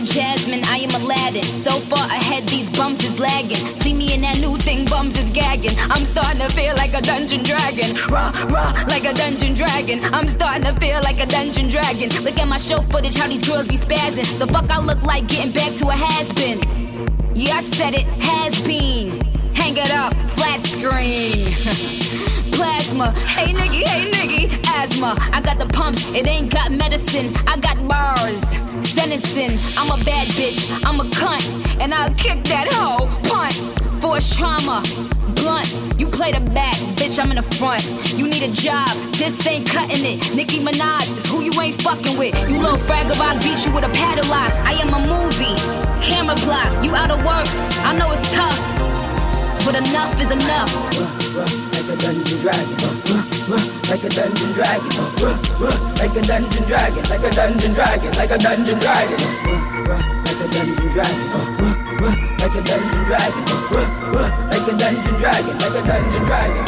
Not 0.00 0.08
Jasmine, 0.08 0.62
I 0.64 0.78
am 0.78 1.02
Aladdin. 1.02 1.42
So 1.42 1.70
far 1.80 2.06
ahead, 2.06 2.46
these 2.48 2.68
bums 2.76 3.02
is 3.04 3.18
lagging. 3.18 3.56
See 3.80 3.94
me 3.94 4.12
in 4.12 4.20
that 4.22 4.38
new 4.40 4.56
thing, 4.58 4.84
bums 4.84 5.18
is 5.18 5.30
gagging. 5.30 5.76
I'm 5.78 6.04
starting 6.04 6.40
to 6.40 6.48
feel 6.50 6.74
like 6.76 6.94
a 6.94 7.00
dungeon 7.00 7.42
dragon. 7.42 7.96
Raw, 8.08 8.30
raw, 8.48 8.72
like 8.88 9.04
a 9.04 9.14
dungeon 9.14 9.54
dragon. 9.54 10.04
I'm 10.14 10.28
starting 10.28 10.64
to 10.64 10.74
feel 10.80 11.00
like 11.02 11.20
a 11.20 11.26
dungeon 11.26 11.68
dragon. 11.68 12.10
Look 12.24 12.38
at 12.38 12.48
my 12.48 12.58
show 12.58 12.82
footage, 12.82 13.16
how 13.16 13.28
these 13.28 13.46
girls 13.48 13.68
be 13.68 13.76
spazzing. 13.76 14.26
So 14.38 14.46
fuck, 14.46 14.70
I 14.70 14.80
look 14.80 15.02
like 15.02 15.28
getting 15.28 15.52
back 15.52 15.72
to 15.76 15.88
a 15.88 15.94
has 15.94 16.32
been. 16.34 16.58
Yeah, 17.34 17.56
I 17.56 17.62
said 17.70 17.94
it, 17.94 18.06
has 18.20 18.60
been. 18.64 19.20
Hang 19.54 19.76
it 19.76 19.90
up, 19.92 20.12
flat 20.36 20.66
screen. 20.66 21.52
Plasma, 22.52 23.12
hey 23.12 23.52
nigga, 23.52 23.86
hey 23.86 24.10
nigga, 24.10 24.66
asthma. 24.66 25.16
I 25.32 25.40
got 25.40 25.58
the 25.58 25.66
pumps, 25.66 26.06
it 26.14 26.26
ain't 26.26 26.52
got 26.52 26.72
medicine. 26.72 27.34
I 27.46 27.56
got 27.58 27.76
bars, 27.86 28.42
sentencing. 28.96 29.52
I'm 29.78 29.90
a 29.92 30.02
bad 30.04 30.26
bitch, 30.28 30.70
I'm 30.84 31.00
a 31.00 31.04
cunt, 31.04 31.44
and 31.80 31.92
I'll 31.92 32.14
kick 32.14 32.42
that 32.44 32.66
hoe. 32.72 33.06
Punt, 33.28 33.54
force 34.00 34.34
trauma, 34.34 34.82
blunt. 35.36 35.68
You 36.00 36.08
play 36.08 36.32
the 36.32 36.40
back, 36.40 36.76
bitch, 36.98 37.18
I'm 37.18 37.30
in 37.30 37.36
the 37.36 37.48
front. 37.56 37.84
You 38.18 38.26
need 38.26 38.42
a 38.42 38.52
job, 38.52 38.88
this 39.12 39.34
ain't 39.46 39.68
cutting 39.68 40.04
it. 40.04 40.34
Nicki 40.34 40.60
Minaj 40.60 41.06
is 41.16 41.26
who 41.26 41.42
you 41.42 41.52
ain't 41.60 41.80
fucking 41.82 42.16
with. 42.18 42.34
You 42.48 42.58
little 42.58 42.78
fragger, 42.88 43.18
I'll 43.20 43.38
beat 43.42 43.64
you 43.64 43.72
with 43.72 43.84
a 43.84 43.92
paddle 44.00 44.28
lock. 44.30 44.52
I 44.64 44.72
am 44.84 44.90
a 44.98 45.00
movie, 45.14 45.56
camera 46.02 46.36
block. 46.46 46.70
You 46.84 46.94
out 46.94 47.10
of 47.10 47.18
work, 47.24 47.48
I 47.84 47.96
know 47.98 48.10
it's 48.12 48.26
tough, 48.32 48.58
but 49.64 49.74
enough 49.76 50.12
is 50.20 50.30
enough 50.30 51.65
like 51.86 51.98
a 51.98 52.02
dungeon 52.02 52.40
dragon, 52.40 52.76
like 53.88 54.02
a 54.02 54.08
dungeon 54.08 54.52
dragon, 54.54 54.90
like 55.98 56.16
a 56.16 56.22
dungeon 56.22 56.64
dragon, 56.64 57.02
like 57.04 57.22
a 57.22 57.30
dungeon 57.30 57.74
dragon, 57.74 58.12
like 58.12 58.30
a 58.30 58.38
dungeon 58.38 58.78
dragon, 58.80 59.18
like 60.26 60.40
a 60.40 60.48
dungeon 60.48 60.92
dragon 60.92 61.76
like 62.46 62.54
a 62.54 62.62
dungeon 62.62 63.04
dragon. 63.04 63.44
Like 64.46 64.68
a 64.68 64.76
dungeon 64.76 65.14
dragon, 65.18 65.58
like 65.58 65.74
a 65.74 65.82
dungeon 65.86 66.24
dragon, 66.26 66.64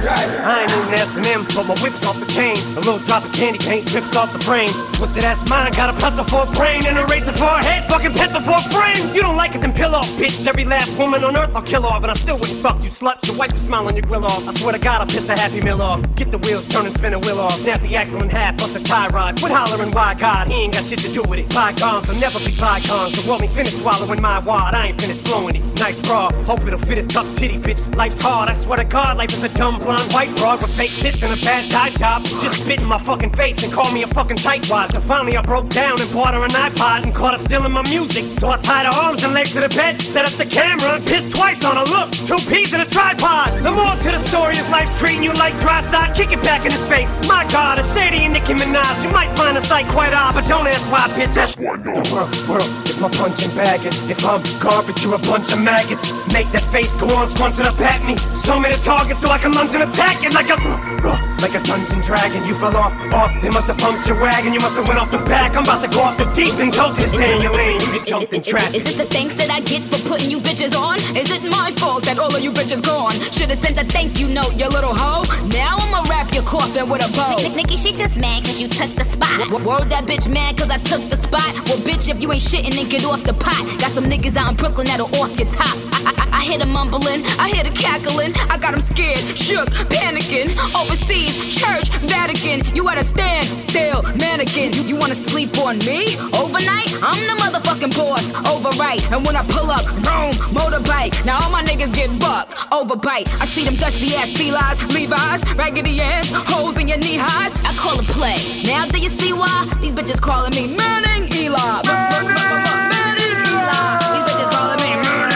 dragon. 0.00 0.40
I 0.44 0.62
ain't 0.62 0.76
moving 0.76 0.94
S 0.94 1.16
and 1.16 1.26
M, 1.26 1.44
but 1.54 1.64
my 1.64 1.74
whip's 1.82 2.06
off 2.06 2.18
the 2.20 2.26
chain. 2.26 2.56
A 2.76 2.80
little 2.80 2.98
drop 2.98 3.24
of 3.24 3.32
candy 3.32 3.58
paint 3.58 3.86
drips 3.86 4.14
off 4.16 4.32
the 4.32 4.38
frame. 4.38 4.70
Twisted 4.96 5.24
ass 5.24 5.46
mine, 5.50 5.72
got 5.72 5.94
a 5.94 6.00
pencil 6.00 6.24
for 6.24 6.48
a 6.48 6.52
brain 6.52 6.86
and 6.86 6.96
a 6.96 7.04
razor 7.04 7.32
for 7.32 7.44
a 7.44 7.62
head, 7.62 7.86
fucking 7.86 8.14
pencil 8.14 8.40
for 8.40 8.56
a 8.56 8.62
frame. 8.72 9.14
You 9.14 9.20
don't 9.20 9.36
like 9.36 9.54
it, 9.54 9.60
then 9.60 9.74
pill 9.74 9.94
off, 9.94 10.08
bitch. 10.12 10.46
Every 10.46 10.64
last 10.64 10.96
woman 10.96 11.22
on 11.22 11.36
earth 11.36 11.54
I'll 11.54 11.60
kill 11.60 11.84
off, 11.84 12.02
and 12.02 12.10
I 12.10 12.14
still 12.14 12.38
wouldn't 12.38 12.62
fuck 12.62 12.82
you 12.82 12.88
slut. 12.88 13.20
So 13.20 13.34
wipe 13.34 13.50
the 13.50 13.58
smile 13.58 13.86
on 13.88 13.94
your 13.94 14.04
grill 14.04 14.24
off. 14.24 14.48
I 14.48 14.54
swear 14.54 14.72
to 14.72 14.78
God, 14.78 15.02
I'll 15.02 15.06
piss 15.06 15.28
a 15.28 15.38
happy 15.38 15.60
meal 15.60 15.82
off. 15.82 16.00
Get 16.14 16.30
the 16.30 16.38
wheels 16.38 16.66
turning, 16.68 16.92
spin 16.92 17.12
a 17.12 17.18
wheel 17.18 17.40
off. 17.40 17.60
Snap 17.60 17.82
the 17.82 17.94
axle 17.94 18.22
in 18.22 18.30
half, 18.30 18.56
bust 18.56 18.72
the 18.72 18.80
tie 18.80 19.08
rod. 19.08 19.38
Quit 19.38 19.52
hollering, 19.52 19.90
why 19.90 20.14
God? 20.14 20.46
He 20.46 20.62
ain't 20.62 20.72
got 20.72 20.84
shit 20.84 21.00
to 21.00 21.12
do 21.12 21.22
with 21.24 21.40
it. 21.40 21.54
Bygones 21.54 22.08
will 22.08 22.18
never 22.18 22.38
be 22.38 22.56
bygones. 22.58 23.18
So 23.18 23.28
want 23.28 23.42
me 23.42 23.48
finish 23.48 23.74
swallowing 23.74 24.22
my 24.22 24.38
wad. 24.38 24.74
I 24.74 24.86
ain't 24.86 25.00
finished 25.00 25.24
blowing 25.24 25.56
it. 25.56 25.78
Nice 25.78 25.98
bra, 26.00 26.30
hope 26.44 26.66
it'll 26.66 26.78
fit 26.78 26.96
a 26.96 27.06
tough 27.06 27.28
titty, 27.36 27.58
bitch. 27.58 27.80
Life's 27.94 28.22
hard, 28.22 28.48
I 28.48 28.54
swear 28.54 28.78
to 28.78 28.84
God, 28.84 29.18
life 29.18 29.34
is 29.34 29.44
a 29.44 29.50
dumb 29.50 29.78
blonde 29.78 30.10
white 30.14 30.34
broad 30.36 30.62
with 30.62 30.74
fake 30.74 30.90
tits 30.90 31.22
and 31.22 31.38
a 31.38 31.44
bad 31.44 31.70
tie 31.70 31.90
job. 31.90 32.24
Just 32.24 32.62
spit 32.62 32.80
in 32.80 32.86
my 32.86 32.98
fucking 32.98 33.30
face 33.32 33.62
and 33.62 33.70
call 33.70 33.92
me 33.92 34.02
a 34.02 34.06
fucking 34.06 34.38
tightwad. 34.38 34.85
So 34.92 35.00
finally 35.00 35.36
I 35.36 35.42
broke 35.42 35.68
down 35.68 36.00
and 36.00 36.10
bought 36.12 36.34
her 36.34 36.44
an 36.44 36.50
iPod 36.50 37.04
and 37.04 37.14
caught 37.14 37.32
her 37.32 37.38
stealing 37.38 37.72
my 37.72 37.82
music. 37.88 38.24
So 38.38 38.48
I 38.48 38.58
tied 38.58 38.86
her 38.86 38.92
arms 39.00 39.24
and 39.24 39.32
legs 39.34 39.52
to 39.52 39.60
the 39.60 39.68
bed, 39.70 40.00
set 40.00 40.24
up 40.24 40.32
the 40.32 40.46
camera 40.46 40.96
and 40.96 41.06
pissed 41.06 41.34
twice 41.34 41.64
on 41.64 41.76
her. 41.76 41.84
Look, 41.84 42.10
two 42.12 42.38
peas 42.50 42.72
in 42.72 42.80
a 42.80 42.86
tripod. 42.86 43.58
The 43.62 43.72
more 43.72 43.94
to 43.96 44.10
the 44.10 44.18
story 44.18 44.56
is 44.56 44.68
life's 44.68 44.98
treating 44.98 45.22
you 45.22 45.32
like 45.34 45.58
dry 45.60 45.80
side. 45.80 46.14
Kick 46.16 46.32
it 46.32 46.42
back 46.42 46.64
in 46.64 46.72
his 46.72 46.84
face. 46.86 47.10
My 47.28 47.46
God, 47.50 47.78
a 47.78 47.84
Shady 47.94 48.24
and 48.24 48.32
Nicki 48.32 48.54
Minaj. 48.54 49.04
You 49.04 49.10
might 49.10 49.34
find 49.36 49.56
the 49.56 49.60
sight 49.60 49.86
quite 49.88 50.12
odd, 50.12 50.34
but 50.34 50.46
don't 50.48 50.66
ask 50.66 50.82
why, 50.90 51.08
bitch. 51.16 51.34
That's 51.34 51.56
why 51.56 51.76
no. 51.76 51.92
The 51.92 52.12
world, 52.12 52.48
world 52.48 52.88
is 52.88 52.98
my 52.98 53.08
punching 53.10 53.54
bag. 53.56 53.80
And 53.84 53.94
if 54.10 54.24
I'm 54.24 54.42
garbage, 54.60 55.02
you're 55.02 55.14
a 55.14 55.18
bunch 55.18 55.52
of 55.52 55.60
maggots. 55.60 56.12
Make 56.32 56.50
that 56.52 56.64
face 56.72 56.94
go 56.96 57.08
on, 57.16 57.28
scrunch 57.28 57.58
it 57.58 57.66
up 57.66 57.80
at 57.80 58.00
me. 58.06 58.16
Show 58.44 58.60
me 58.60 58.70
the 58.70 58.80
target 58.82 59.18
so 59.18 59.30
I 59.30 59.38
can 59.38 59.52
lunge 59.52 59.74
and 59.74 59.82
attack 59.82 60.22
it 60.24 60.34
like 60.34 60.48
a 60.50 60.56
uh, 60.56 61.35
like 61.42 61.54
a 61.54 61.62
dungeon 61.62 62.00
dragon. 62.00 62.44
You 62.46 62.54
fell 62.54 62.76
off, 62.76 62.92
off. 63.12 63.32
They 63.42 63.50
must 63.50 63.66
have 63.68 63.78
pumped 63.78 64.06
your 64.08 64.20
wagon. 64.20 64.52
You 64.52 64.60
must 64.60 64.76
have 64.76 64.86
went 64.88 64.98
off 65.00 65.10
the 65.10 65.18
back. 65.18 65.56
I'm 65.56 65.64
about 65.64 65.82
to 65.82 65.88
go 65.88 66.02
off 66.02 66.18
the 66.18 66.24
deep 66.32 66.54
and 66.58 66.72
told 66.72 66.96
you 66.96 67.04
to 67.04 67.08
stay 67.08 67.36
in 67.36 67.42
your 67.42 67.52
lane. 67.54 67.80
You 67.80 67.86
just 67.92 68.06
jumped 68.06 68.32
in 68.32 68.42
traffic. 68.42 68.74
Is 68.76 68.84
this 68.84 68.96
the 68.96 69.04
thanks 69.06 69.34
that 69.36 69.50
I 69.50 69.60
get 69.60 69.82
for 69.82 69.98
putting 70.08 70.30
you 70.30 70.38
bitches 70.40 70.76
on? 70.76 70.96
Is 71.16 71.30
it 71.30 71.42
my 71.50 71.72
fault 71.72 72.04
that 72.04 72.18
all 72.18 72.34
of 72.34 72.42
you 72.42 72.50
bitches 72.52 72.82
gone? 72.82 73.12
Should've 73.32 73.58
sent 73.58 73.78
a 73.78 73.84
thank 73.84 74.18
you 74.20 74.28
note, 74.28 74.54
you 74.54 74.68
little 74.68 74.94
hoe. 74.94 75.24
Now 75.48 75.76
I'ma 75.80 76.04
wrap 76.08 76.32
your 76.34 76.44
coffin 76.44 76.88
with 76.88 77.04
a 77.04 77.12
bow. 77.12 77.36
Nick, 77.42 77.54
Nikki, 77.56 77.76
she 77.76 77.92
just 77.92 78.16
mad 78.16 78.44
cause 78.44 78.60
you 78.60 78.68
took 78.68 78.90
the 78.94 79.04
spot. 79.04 79.48
W- 79.50 79.66
Word 79.66 79.90
that 79.90 80.04
bitch 80.06 80.28
mad 80.28 80.56
cause 80.58 80.70
I 80.70 80.78
took 80.78 81.02
the 81.10 81.16
spot. 81.16 81.52
Well, 81.66 81.78
bitch, 81.78 82.08
if 82.08 82.20
you 82.20 82.30
ain't 82.32 82.42
shitting, 82.42 82.74
then 82.74 82.88
get 82.88 83.04
off 83.04 83.22
the 83.24 83.34
pot. 83.34 83.58
Got 83.80 83.92
some 83.92 84.04
niggas 84.04 84.36
out 84.36 84.50
in 84.50 84.56
Brooklyn 84.56 84.86
that'll 84.86 85.14
off 85.16 85.36
your 85.38 85.48
top. 85.50 85.76
I, 86.06 86.14
I, 86.16 86.38
I 86.38 86.44
hear 86.44 86.58
them 86.58 86.70
mumbling, 86.70 87.24
I 87.38 87.48
hear 87.50 87.64
the 87.64 87.70
cackling. 87.70 88.34
I 88.50 88.58
got 88.58 88.72
them 88.72 88.80
scared, 88.80 89.18
shook, 89.36 89.68
panicking. 89.90 90.46
Overseas, 90.78 91.25
church, 91.50 91.88
Vatican. 92.08 92.74
You 92.74 92.88
a 92.88 93.04
stand, 93.04 93.46
still, 93.46 94.02
mannequin. 94.02 94.72
You, 94.72 94.82
you 94.82 94.96
wanna 94.96 95.14
sleep 95.14 95.58
on 95.58 95.78
me? 95.80 96.16
Overnight? 96.32 96.94
I'm 97.02 97.20
the 97.28 97.36
motherfucking 97.42 97.94
boss, 97.96 98.24
overright. 98.48 99.04
And 99.12 99.26
when 99.26 99.36
I 99.36 99.44
pull 99.48 99.70
up, 99.70 99.84
vroom, 100.04 100.32
motorbike. 100.54 101.24
Now 101.24 101.38
all 101.42 101.50
my 101.50 101.62
niggas 101.62 101.92
get 101.92 102.08
bucked, 102.18 102.56
overbite. 102.72 103.28
I 103.40 103.44
see 103.44 103.64
them 103.64 103.74
dusty 103.76 104.14
ass 104.16 104.32
felines, 104.32 104.80
Levi's, 104.94 105.42
raggedy 105.54 106.00
ass, 106.00 106.30
holes 106.32 106.78
in 106.78 106.88
your 106.88 106.98
knee 106.98 107.18
highs. 107.18 107.52
I 107.64 107.72
call 107.76 107.98
it 107.98 108.06
play. 108.06 108.62
Now 108.64 108.86
do 108.86 108.98
you 108.98 109.10
see 109.18 109.32
why? 109.32 109.68
These 109.80 109.92
bitches 109.92 110.20
calling 110.20 110.54
me 110.54 110.74
Manning 110.76 111.30
Eli. 111.32 111.82
Manning 111.84 113.32
Eli. 113.52 113.98
These 114.14 114.24
bitches 114.24 114.50
calling 114.50 114.80
me 114.80 114.96
Manning 115.02 115.26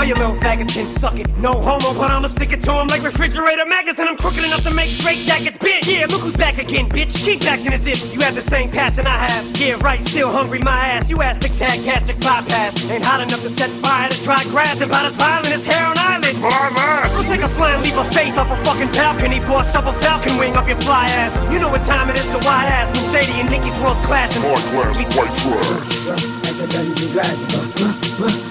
All 0.00 0.06
you 0.06 0.14
little 0.14 0.34
faggots 0.36 0.72
can 0.72 0.86
suck 0.96 1.18
it. 1.20 1.28
No 1.36 1.52
homo, 1.52 1.92
but 1.92 2.10
I'ma 2.10 2.28
stick 2.28 2.54
it 2.54 2.62
to 2.62 2.72
'em 2.72 2.86
like 2.86 3.02
refrigerator 3.02 3.66
magnets, 3.66 3.98
and 3.98 4.08
I'm 4.08 4.16
crooked 4.16 4.42
enough 4.42 4.62
to 4.64 4.70
make 4.70 4.88
straight 4.88 5.26
jackets 5.26 5.58
big. 5.58 5.84
Yeah, 5.84 6.06
look 6.08 6.22
who's 6.22 6.32
back 6.32 6.56
again, 6.56 6.88
bitch. 6.88 7.12
Keep 7.22 7.44
acting 7.44 7.74
as 7.74 7.86
if 7.86 8.00
you 8.14 8.20
have 8.20 8.34
the 8.34 8.40
same 8.40 8.70
passion 8.70 9.06
I 9.06 9.18
have. 9.28 9.44
Yeah, 9.60 9.76
right, 9.82 10.02
still 10.02 10.32
hungry, 10.32 10.60
my 10.60 10.72
ass. 10.92 11.10
You 11.10 11.20
ass 11.20 11.36
had 11.58 11.84
gastric 11.84 12.18
bypass. 12.20 12.82
Ain't 12.90 13.04
hot 13.04 13.20
enough 13.20 13.42
to 13.42 13.50
set 13.50 13.68
fire 13.84 14.08
to 14.08 14.16
dry 14.24 14.42
grass, 14.44 14.80
and 14.80 14.90
about 14.90 15.04
as 15.04 15.16
violent 15.16 15.52
as 15.52 15.66
hair 15.66 15.84
on 15.84 15.98
eyelids. 15.98 16.38
Go 16.38 17.22
take 17.24 17.42
a 17.42 17.48
flying 17.50 17.82
leap 17.82 17.98
of 17.98 18.08
faith 18.14 18.38
off 18.38 18.50
a 18.50 18.56
fucking 18.64 18.92
balcony 18.92 19.40
for 19.40 19.60
a 19.60 19.64
supple 19.64 19.92
falcon 19.92 20.38
wing 20.38 20.56
up 20.56 20.66
your 20.66 20.80
fly 20.80 21.04
ass. 21.20 21.36
You 21.52 21.58
know 21.58 21.68
what 21.68 21.84
time 21.84 22.08
it 22.08 22.16
is 22.16 22.24
to 22.32 22.38
wide 22.48 22.72
ass 22.72 22.88
when 22.96 23.04
Shady 23.12 23.38
and 23.38 23.50
Nicki's 23.50 23.78
worlds 23.80 24.00
clashing. 24.06 24.40
High 24.40 24.64
class, 24.72 25.14
white 25.14 25.36
trash. 25.36 26.49
Like 26.60 26.68
a 26.68 26.72
dungeon 26.72 27.12
dragon, 27.12 27.48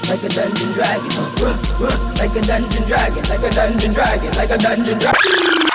like 0.10 0.24
a 0.24 0.30
dungeon 0.30 0.74
dragon. 0.74 1.10
Like 2.18 2.36
a 2.36 2.42
dungeon 2.42 2.88
dragon, 2.88 3.24
like 3.30 3.44
a 3.44 3.50
dungeon 3.52 3.94
dragon, 3.94 4.32
like 4.32 4.50
a 4.50 4.58
dungeon 4.58 4.98
dragon. 4.98 5.69